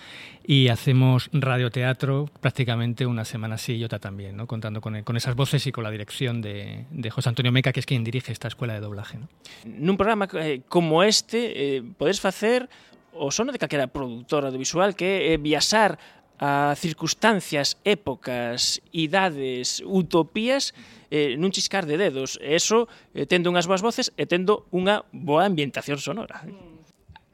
[0.46, 4.48] y hacemos radioteatro prácticamente una semana sí y otra también, ¿no?
[4.48, 7.80] contando con, con esas voces y con la dirección de, de, José Antonio Meca, que
[7.80, 9.18] es quien dirige esta escuela de doblaje.
[9.18, 9.30] ¿no?
[9.64, 12.68] Nun programa eh, como este eh, podes facer
[13.14, 15.96] o sono de calquera produtor audiovisual que é eh, viaxar
[16.44, 20.76] a circunstancias, épocas, idades, utopías
[21.14, 22.36] eh, nun chiscar de dedos.
[22.44, 26.44] E eso eh, tendo unhas boas voces e tendo unha boa ambientación sonora.
[26.44, 26.83] Mm.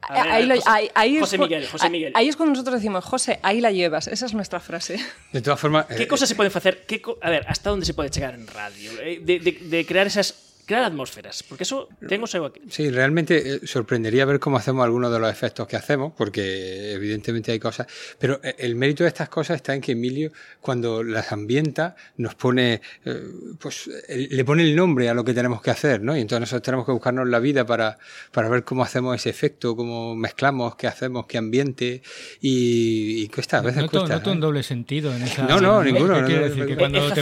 [0.08, 2.12] Ver, ahí, lo- José- ahí- ahí es José Miguel, José Miguel.
[2.16, 4.08] Ahí es cuando nosotros decimos, José, ahí la llevas.
[4.08, 4.98] Esa es nuestra frase.
[5.32, 6.84] De todas formas, Que eh, cosas se poden facer?
[6.86, 8.90] Que co a ver, hasta onde se pode chegar en radio?
[9.00, 10.34] Eh, De, de, de crear esas
[10.70, 12.62] crear atmósferas, porque eso ten o seu aquí.
[12.70, 17.50] Sí, realmente eh, sorprendería ver cómo hacemos algunos de los efectos que hacemos, porque evidentemente
[17.50, 17.88] hay cosas.
[18.20, 22.36] Pero eh, el mérito de estas cosas está en que Emilio, cuando las ambienta, nos
[22.36, 23.20] pone, eh,
[23.58, 26.16] pues, le pone el nombre a lo que tenemos que hacer, ¿no?
[26.16, 27.98] Y entonces nosotros tenemos que buscarnos la vida para,
[28.30, 32.00] para ver cómo hacemos ese efecto, cómo mezclamos, qué hacemos, qué ambiente.
[32.40, 34.14] Y, y cuesta, a veces Noto, cuesta.
[34.14, 34.34] noto ¿eh?
[34.34, 35.42] un doble sentido en esa.
[35.48, 36.60] No, no, ninguno, ¿Qué no, quiero no, decir?
[36.62, 36.78] no, Que no.
[36.78, 37.20] cuando te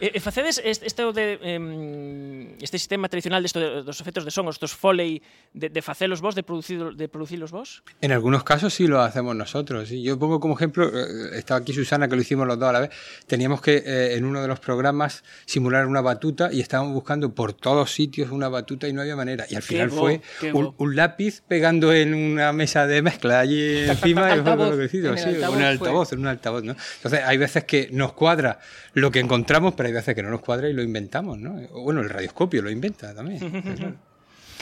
[0.00, 4.74] e, e este, este de em, este sistema tradicional de, dos efectos de son, estos
[4.74, 5.22] foley
[5.54, 7.82] de, de facelos vos, de producir de producirlos vos?
[8.00, 9.88] En algunos casos sí lo hacemos nosotros.
[9.88, 10.02] ¿sí?
[10.02, 12.80] Yo pongo como ejemplo, eh, estaba aquí Susana, que lo hicimos los dos a la
[12.80, 12.90] vez,
[13.26, 17.54] teníamos que eh, en uno de los programas simular una batuta y estábamos buscando por
[17.54, 19.46] todos sitios una batuta y no había manera.
[19.48, 20.20] Y al final bo, fue
[20.52, 24.84] un, un lápiz pegando en una mesa de mezcla allí encima y fue lo que
[24.84, 25.66] hicimos, sí, altavoz un fue.
[25.66, 26.76] altavoz, en un altavoz, ¿no?
[26.96, 28.58] Entonces hay veces que nos cuadra
[28.92, 31.54] lo que encontramos, pero hay veces que no nos cuadra y lo inventamos, ¿no?
[31.70, 33.38] Bueno, el radioscopio lo inventa tamén.
[33.78, 33.96] claro.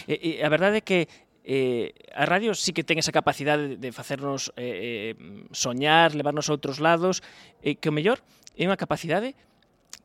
[0.07, 1.09] e, e a verdade é que
[1.45, 6.55] eh, a radio sí que ten esa capacidade de facernos eh, eh soñar, levarnos a
[6.55, 7.25] outros lados,
[7.65, 8.23] eh, que o mellor
[8.55, 9.35] é unha capacidade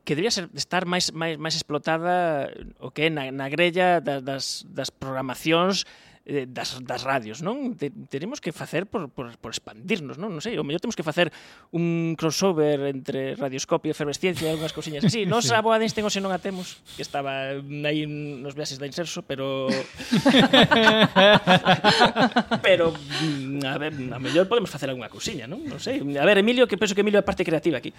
[0.07, 2.47] que debería ser, estar máis, máis, máis explotada
[2.79, 5.83] o que é na, na grella das, das, das programacións
[6.27, 7.79] eh, das, das radios, non?
[7.79, 10.35] Te, teremos que facer por, por, por expandirnos, non?
[10.35, 11.31] Non sei, o mellor temos que facer
[11.71, 15.23] un crossover entre Radioscopio e Efervesciencia e algunhas cousiñas así.
[15.31, 15.55] Nos sí.
[15.55, 19.23] a boa de Einstein hoxe non a temos, que estaba aí nos viaxes da Inserso,
[19.23, 19.71] pero...
[22.67, 25.63] pero, mm, a ver, a mellor podemos facer algunha cousiña, non?
[25.63, 26.03] Non sei.
[26.19, 27.95] A ver, Emilio, que penso que Emilio é parte creativa aquí.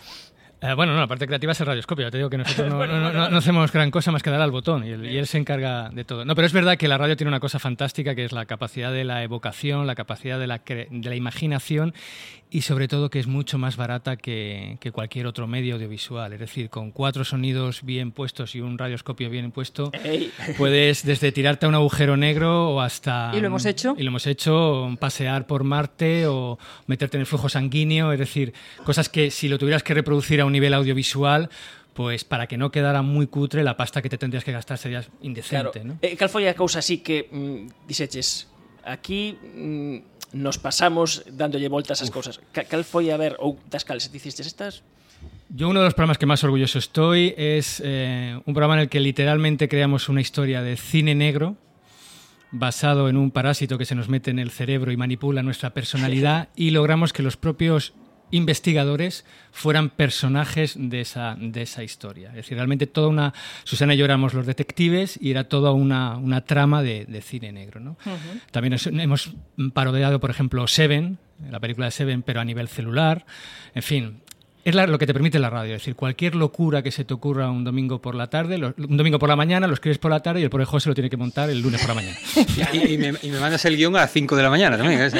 [0.61, 2.07] Eh, bueno, no, la parte creativa es el radioscopio.
[2.07, 4.41] Ya te digo que nosotros no, no- no- no hacemos gran cosa más que dar
[4.41, 6.25] al botón y él, y él se encarga de todo.
[6.25, 8.93] No, pero es verdad que la radio tiene una cosa fantástica que es la capacidad
[8.93, 11.95] de la evocación, la capacidad de la, cre- de la imaginación
[12.51, 16.33] y sobre todo que es mucho más barata que, que cualquier otro medio audiovisual.
[16.33, 20.33] Es decir, con cuatro sonidos bien puestos y un radioscopio bien puesto, Ey.
[20.57, 23.33] puedes desde tirarte a un agujero negro o hasta...
[23.35, 23.95] ¿Y lo hemos hecho?
[23.99, 28.55] Y lo hemos hecho, pasear por Marte o meterte en el flujo sanguíneo, es decir,
[28.83, 31.51] cosas que si lo tuvieras que reproducir a un nivel audiovisual,
[31.95, 35.05] pues para que no quedara muy cutre, la pasta que te tendrías que gastar sería
[35.21, 35.99] indecente, ¿no?
[36.03, 38.49] Eh, cal foi a cousa así que mm, dixeches
[38.87, 39.97] aquí mm,
[40.39, 42.41] nos pasamos dándolle voltas ás cousas.
[42.53, 44.81] Ca- Cal foi a ver ou das cales diciste estas?
[45.51, 48.89] Yo uno de los programas que más orgulloso estoy es eh, un programa en el
[48.93, 51.57] que literalmente creamos una historia de cine negro
[52.51, 56.49] basado en un parásito que se nos mete en el cerebro y manipula nuestra personalidad
[56.57, 57.93] y logramos que los propios
[58.31, 62.29] investigadores fueran personajes de esa, de esa historia.
[62.31, 63.35] Es decir, realmente toda una...
[63.65, 67.53] Susana y yo éramos los detectives y era toda una, una trama de, de cine
[67.53, 67.81] negro.
[67.81, 67.97] ¿no?
[68.51, 69.31] También es- hemos
[69.75, 71.19] parodiado, por ejemplo, Seven,
[71.51, 73.25] la película de Seven, pero a nivel celular.
[73.75, 74.21] En fin,
[74.69, 75.75] es la- lo que te permite la radio.
[75.75, 78.97] Es decir, cualquier locura que se te ocurra un domingo por la tarde, lo- un
[78.97, 81.11] domingo por la mañana, lo escribes por la tarde y el pobre José lo tiene
[81.11, 82.17] que montar el lunes por la mañana.
[82.73, 85.01] Y, y me, y me mandas el guion a las 5 de la mañana también.
[85.01, 85.11] ¿eh?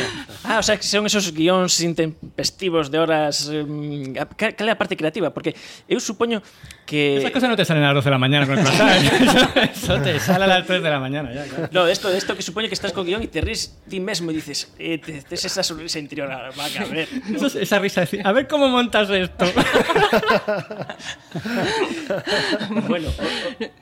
[0.45, 3.49] Ah, o sea, que son esos guións intempestivos de horas...
[3.49, 5.31] Um, cal, cal é a parte creativa?
[5.33, 5.55] Porque
[5.89, 6.43] eu supoño
[6.87, 7.19] que...
[7.19, 8.89] Esas cosas no te salen a las 12 de la mañana con el croissant.
[9.73, 11.33] Eso, eso te sale a las 3 de la mañana.
[11.33, 11.69] Ya, claro.
[11.73, 14.35] No, esto, esto que supoño que estás co guion e te ríes ti mesmo e
[14.35, 17.09] dices, eh, te, tes esa sonrisa interior, ah, va a ver.
[17.33, 19.38] Eso es- esa risa de decir, a ver cómo montas esto.
[22.89, 23.09] bueno,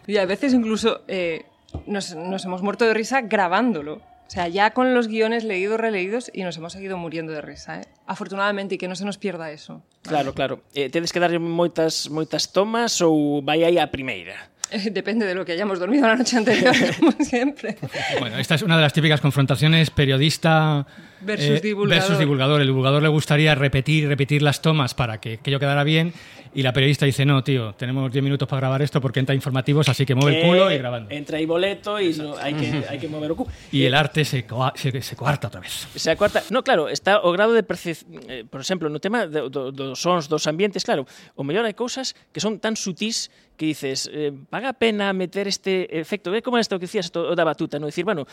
[0.06, 1.46] Y a veces incluso eh,
[1.86, 4.02] nos, nos hemos muerto de risa grabándolo.
[4.26, 7.80] O sea, ya con los guiones leídos, releídos, y nos hemos seguido muriendo de risa.
[7.80, 7.84] ¿eh?
[8.06, 9.84] Afortunadamente, y que no se nos pierda eso.
[10.02, 10.62] claro, claro.
[10.74, 14.50] Eh, tedes que darlle moitas moitas tomas ou vai aí a primeira?
[14.70, 17.76] Eh, Depende de lo que hayamos dormido la noche anterior, como siempre.
[18.18, 20.86] Bueno, esta es una de las típicas confrontaciones periodista
[21.26, 22.00] Versus divulgador.
[22.00, 22.60] versus divulgador.
[22.60, 26.12] El divulgador le gustaría repetir y repetir las tomas para que aquello quedara bien
[26.54, 29.90] y la periodista dice, no, tío, tenemos 10 minutos para grabar esto porque entra informativos,
[29.90, 31.10] así que mueve el culo y grabando.
[31.12, 33.44] Entra aí boleto e no, hai que, hai que mover o cu.
[33.68, 35.84] Y el arte se, coa- se, se coarta otra vez.
[35.92, 38.00] Se a cuarta, no, claro, está o grado de percep...
[38.32, 41.04] eh, por exemplo, no tema do, do, dos sons, dos ambientes, claro,
[41.36, 45.48] o mellor hai cousas que son tan sutís que dices, eh, paga a pena meter
[45.48, 48.24] este efecto, ve como esto que dicías esto, o da batuta, no decir, bueno,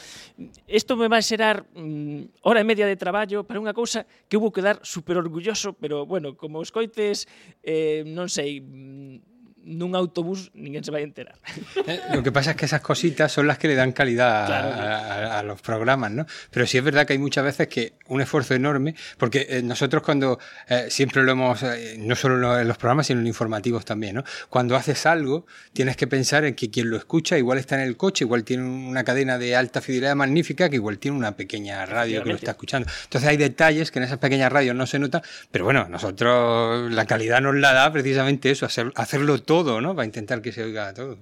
[0.67, 4.36] isto me vai xerar mm, hora e media día de traballo para unha cousa que
[4.36, 7.23] hubo vou quedar super orgulloso, pero bueno, como os coites,
[7.63, 9.32] eh, non sei, mm,
[9.64, 11.36] nun autobús ninguén se vai enterar.
[11.88, 14.70] Eh, lo que pasa es que esas cositas son las que le dan calidad Claro.
[14.70, 14.95] a,
[15.36, 16.26] a- a los programas, ¿no?
[16.51, 20.01] Pero sí es verdad que hay muchas veces que un esfuerzo enorme, porque eh, nosotros
[20.03, 20.39] cuando
[20.70, 23.30] eh, siempre lo hemos, eh, no solo en los- en los programas, sino en los
[23.36, 24.24] informativos también, ¿no?
[24.49, 27.97] Cuando haces algo, tienes que pensar en que quien lo escucha igual está en el
[27.97, 32.24] coche, igual tiene una cadena de alta fidelidad magnífica, que igual tiene una pequeña radio
[32.24, 32.88] que lo está escuchando.
[33.03, 37.05] Entonces hay detalles que en esas pequeñas radios no se notan, pero bueno, nosotros la
[37.05, 39.93] calidad nos la da precisamente eso, hacer, hacerlo todo, todo, ¿no?
[39.93, 41.16] Para intentar que se oiga todo.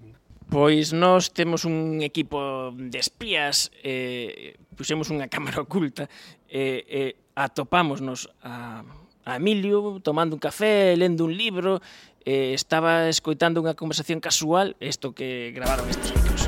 [0.48, 6.08] Pois nós temos un equipo de espías, eh, pusemos unha cámara oculta,
[6.48, 8.88] e eh, eh, atopámonos a,
[9.28, 11.84] a Emilio tomando un café, lendo un libro,
[12.24, 16.48] eh, estaba escoitando unha conversación casual, isto que gravaron estes micros.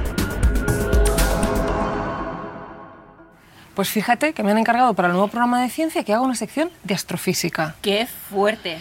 [3.76, 6.40] Pues fíjate que me han encargado para el nuevo programa de ciencia que haga una
[6.40, 7.76] sección de astrofísica.
[7.84, 8.80] ¡Qué fuerte!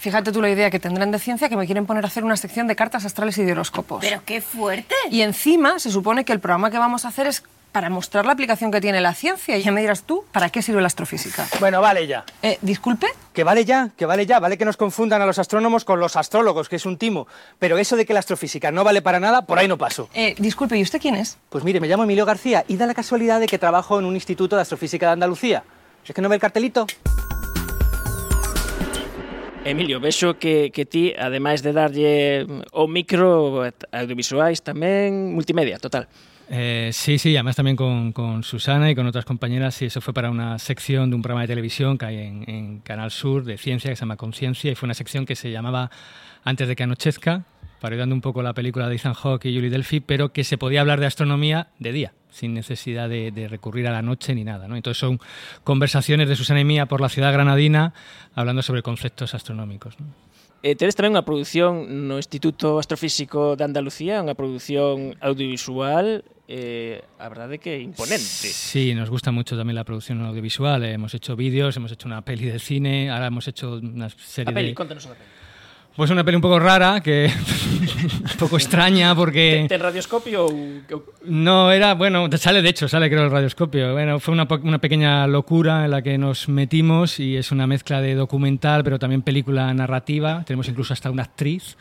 [0.00, 2.38] Fíjate tú la idea que tendrán de ciencia que me quieren poner a hacer una
[2.38, 4.00] sección de cartas astrales y de horóscopos.
[4.00, 4.94] ¡Pero qué fuerte!
[5.10, 8.32] Y encima se supone que el programa que vamos a hacer es para mostrar la
[8.32, 9.58] aplicación que tiene la ciencia.
[9.58, 11.46] Y ya me dirás tú, ¿para qué sirve la astrofísica?
[11.60, 12.24] Bueno, vale ya.
[12.40, 13.08] Eh, ¿Disculpe?
[13.34, 14.40] Que vale ya, que vale ya.
[14.40, 17.26] Vale que nos confundan a los astrónomos con los astrólogos, que es un timo.
[17.58, 20.08] Pero eso de que la astrofísica no vale para nada, por ahí no paso.
[20.14, 21.36] Eh, disculpe, ¿y usted quién es?
[21.50, 24.14] Pues mire, me llamo Emilio García y da la casualidad de que trabajo en un
[24.14, 25.62] instituto de astrofísica de Andalucía.
[26.06, 26.86] ¿Es que no ve el cartelito?
[29.64, 33.60] Emilio, vexo que, que ti, ademais de darlle o micro,
[33.92, 36.08] audiovisuais tamén, multimedia, total.
[36.48, 40.14] Eh, sí, sí, además también con, con Susana y con otras compañeras, y eso fue
[40.14, 43.58] para una sección de un programa de televisión que hay en, en Canal Sur de
[43.58, 45.90] ciencia que se llama Conciencia, y fue una sección que se llamaba
[46.42, 47.44] Antes de que anochezca,
[47.80, 50.80] parodiando un poco la película de Ethan Hawke y Julie Delphi, pero que se podía
[50.80, 54.68] hablar de astronomía de día, sin necesidad de, de recurrir a la noche ni nada.
[54.68, 54.76] ¿no?
[54.76, 55.20] Entonces son
[55.64, 57.94] conversaciones de Susana y mía por la ciudad granadina,
[58.34, 59.98] hablando sobre conceptos astronómicos.
[60.00, 60.06] ¿no?
[60.60, 66.20] Eh, tedes tamén unha produción no Instituto Astrofísico de Andalucía, unha produción audiovisual,
[66.52, 68.52] eh, a verdade que imponente.
[68.52, 70.84] Sí, nos gusta mucho también la producción audiovisual.
[70.84, 74.52] Eh, hemos hecho vídeos, hemos hecho una peli de cine, ahora hemos hecho una serie
[74.52, 74.74] A peli, de...
[74.76, 75.39] contanos a peli.
[76.00, 77.26] Pues una peli un poco rara, que
[78.32, 79.66] un poco extraña porque...
[79.68, 80.80] Ten radioscopio ou-
[81.26, 83.92] No, era, bueno, sale de hecho, sale creo el radioscopio.
[83.92, 88.00] Bueno, fue una, una pequeña locura en la que nos metimos y es una mezcla
[88.00, 90.42] de documental, pero también película narrativa.
[90.46, 91.76] Tenemos incluso hasta una actriz.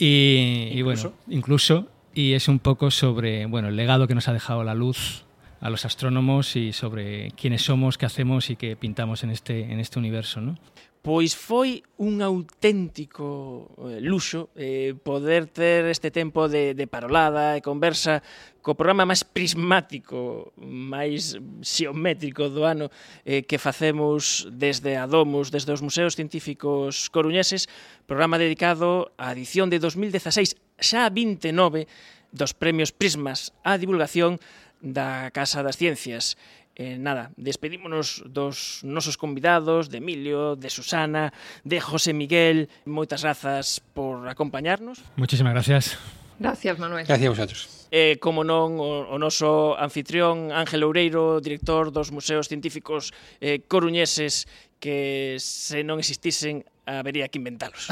[0.00, 1.86] Y, y bueno, incluso.
[2.12, 5.26] Y es un poco sobre, bueno, el legado que nos ha dejado la luz
[5.60, 9.78] a los astrónomos y sobre quiénes somos, qué hacemos y qué pintamos en este, en
[9.78, 10.58] este universo, ¿no?
[11.04, 17.60] Pois foi un auténtico eh, luxo eh, poder ter este tempo de, de parolada e
[17.60, 18.24] conversa
[18.64, 22.88] co programa máis prismático, máis xeométrico do ano
[23.28, 27.68] eh, que facemos desde a Domus, desde os Museos Científicos Coruñeses,
[28.08, 31.84] programa dedicado á edición de 2016, xa 29
[32.32, 34.40] dos premios Prismas á divulgación
[34.80, 36.40] da Casa das Ciencias
[36.76, 42.68] eh, nada, despedímonos dos nosos convidados, de Emilio, de Susana, de José Miguel.
[42.84, 45.02] Moitas grazas por acompañarnos.
[45.16, 45.98] Muchísimas gracias.
[46.38, 47.06] Gracias, Manuel.
[47.06, 52.50] Gracias a vosotros eh, como non o, o noso anfitrión Ángel Oureiro, director dos Museos
[52.50, 54.50] Científicos eh, Coruñeses
[54.82, 57.86] que se non existisen habería que inventalos.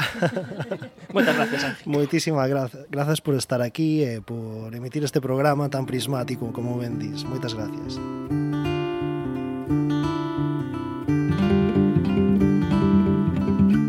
[1.15, 1.87] Moitas gracias, Ángel.
[1.87, 2.83] Moitísimas gracias.
[2.91, 7.23] Grazas por estar aquí e por emitir este programa tan prismático como vendís.
[7.23, 7.95] Moitas gracias.
[7.95, 8.42] Gracias.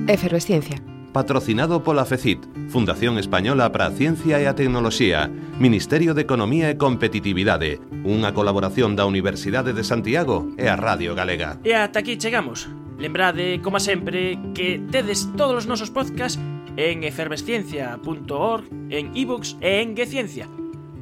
[0.07, 0.83] Efervesciencia.
[1.15, 6.77] Patrocinado pola FECIT, Fundación Española para a Ciencia e a Tecnoloxía, Ministerio de Economía e
[6.77, 11.57] Competitividade, unha colaboración da Universidade de Santiago e a Radio Galega.
[11.65, 12.69] E ata aquí chegamos.
[13.01, 16.37] Lembrade, como sempre, que tedes todos os nosos podcast
[16.77, 20.51] en efervesciencia.org, en ebooks e en Geciencia.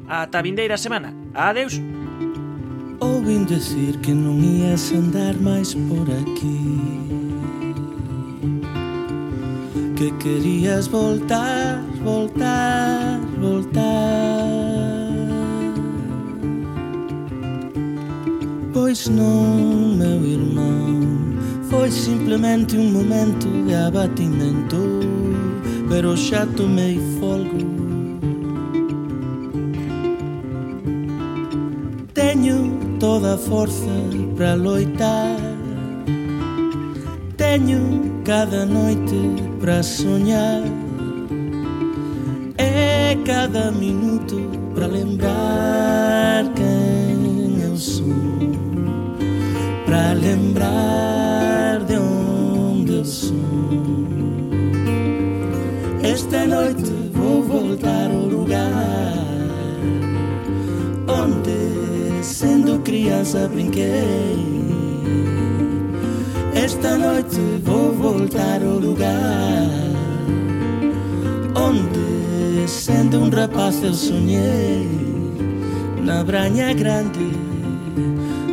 [0.07, 1.11] Ata a vindeira semana.
[1.35, 1.81] Adeus.
[3.03, 7.22] Ouvin decir que non ías andar máis por aquí
[10.03, 14.51] Que querías voltar, voltar, voltar.
[18.73, 21.39] Pois non, meu irmão
[21.71, 24.77] Foi simplemente un momento de abatimento
[25.89, 27.63] Pero xa tomei folgo.
[32.13, 33.95] Teño toda a forza
[34.37, 35.52] para loitar
[37.53, 37.83] Teño
[38.25, 39.15] cada noite
[39.61, 40.63] para soñar
[42.57, 44.37] E cada minuto
[44.75, 48.09] para lembrar quen eu sou.
[49.85, 53.37] Para lembrar de onde eu sou.
[56.03, 59.27] Esta noite vou voltar ao lugar
[61.07, 64.82] onde, sendo criança, brinquei.
[66.55, 69.11] Esta noite vou voltar ao lugar
[71.57, 74.87] Onde, sendo um rapaz, eu sonhei
[76.03, 77.33] Na branha grande,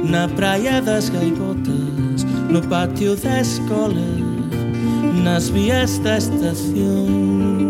[0.04, 3.94] na praia das gaivotas No pátio da escola,
[5.24, 7.69] nas vias da estação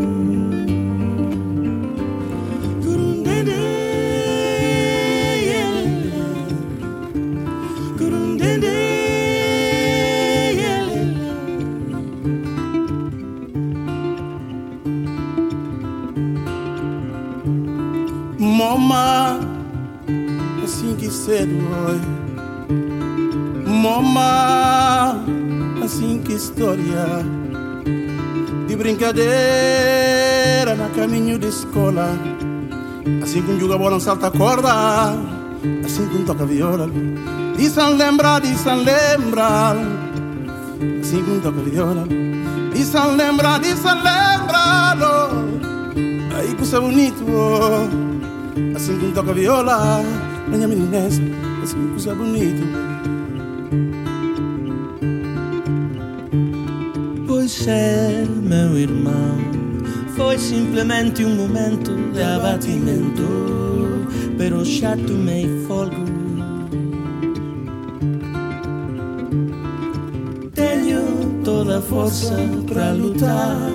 [21.46, 22.00] que oi.
[23.66, 25.24] Moma,
[25.84, 27.26] assim que história
[28.68, 32.10] de brincadeira na caminho de escola.
[33.24, 34.72] Assim que um joga bola, salta corda.
[35.86, 36.90] Assim que um toca viola.
[37.58, 39.76] Dizem lembrar, dizem lembrar.
[41.02, 42.06] Assim que um toca viola.
[42.74, 44.98] Dizem lembrar, dizem lembrar.
[45.02, 46.36] Oh.
[46.36, 47.26] Aí coisa bonito.
[47.28, 47.88] Oh.
[48.76, 50.04] Assim que um toca viola.
[50.50, 51.22] Minha meninesa.
[51.64, 52.64] Assim que coisa bonito.
[57.28, 59.38] Pois é, meu irmão,
[60.16, 63.24] foi simplesmente um momento de abatimento,
[64.38, 65.95] pero já tomei folgo.
[70.54, 72.36] Tenho toda a força
[72.68, 73.72] para lutar,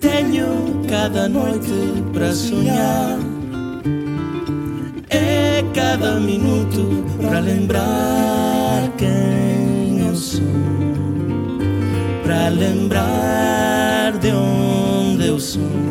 [0.00, 3.18] tenho cada noite para sonhar,
[5.90, 10.42] cada minuto para lembrar quem eu sou
[12.22, 15.87] para lembrar de onde eu sou.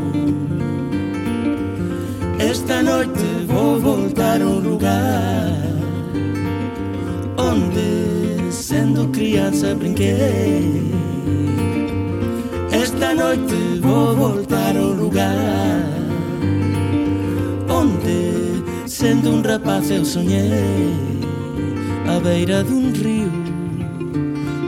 [19.60, 21.18] da eu soñei.
[22.08, 23.32] A beira dun río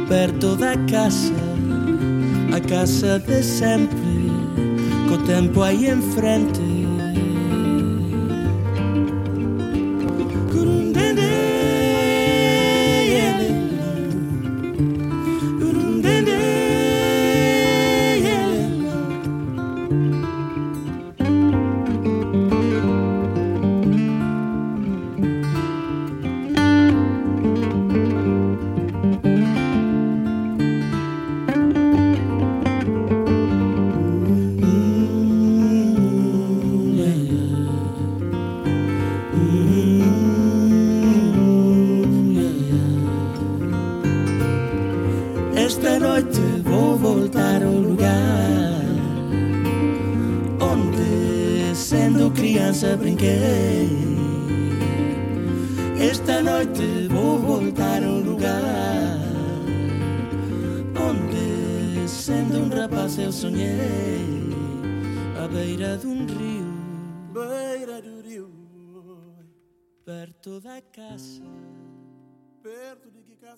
[0.10, 1.34] Perto da casa
[2.52, 4.30] A casa de sempre
[5.08, 6.69] Co tempo aí enfrente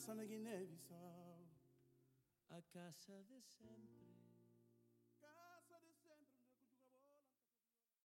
[0.02, 1.48] caça na Guiné-Bissau.
[2.50, 3.91] A casa de sempre.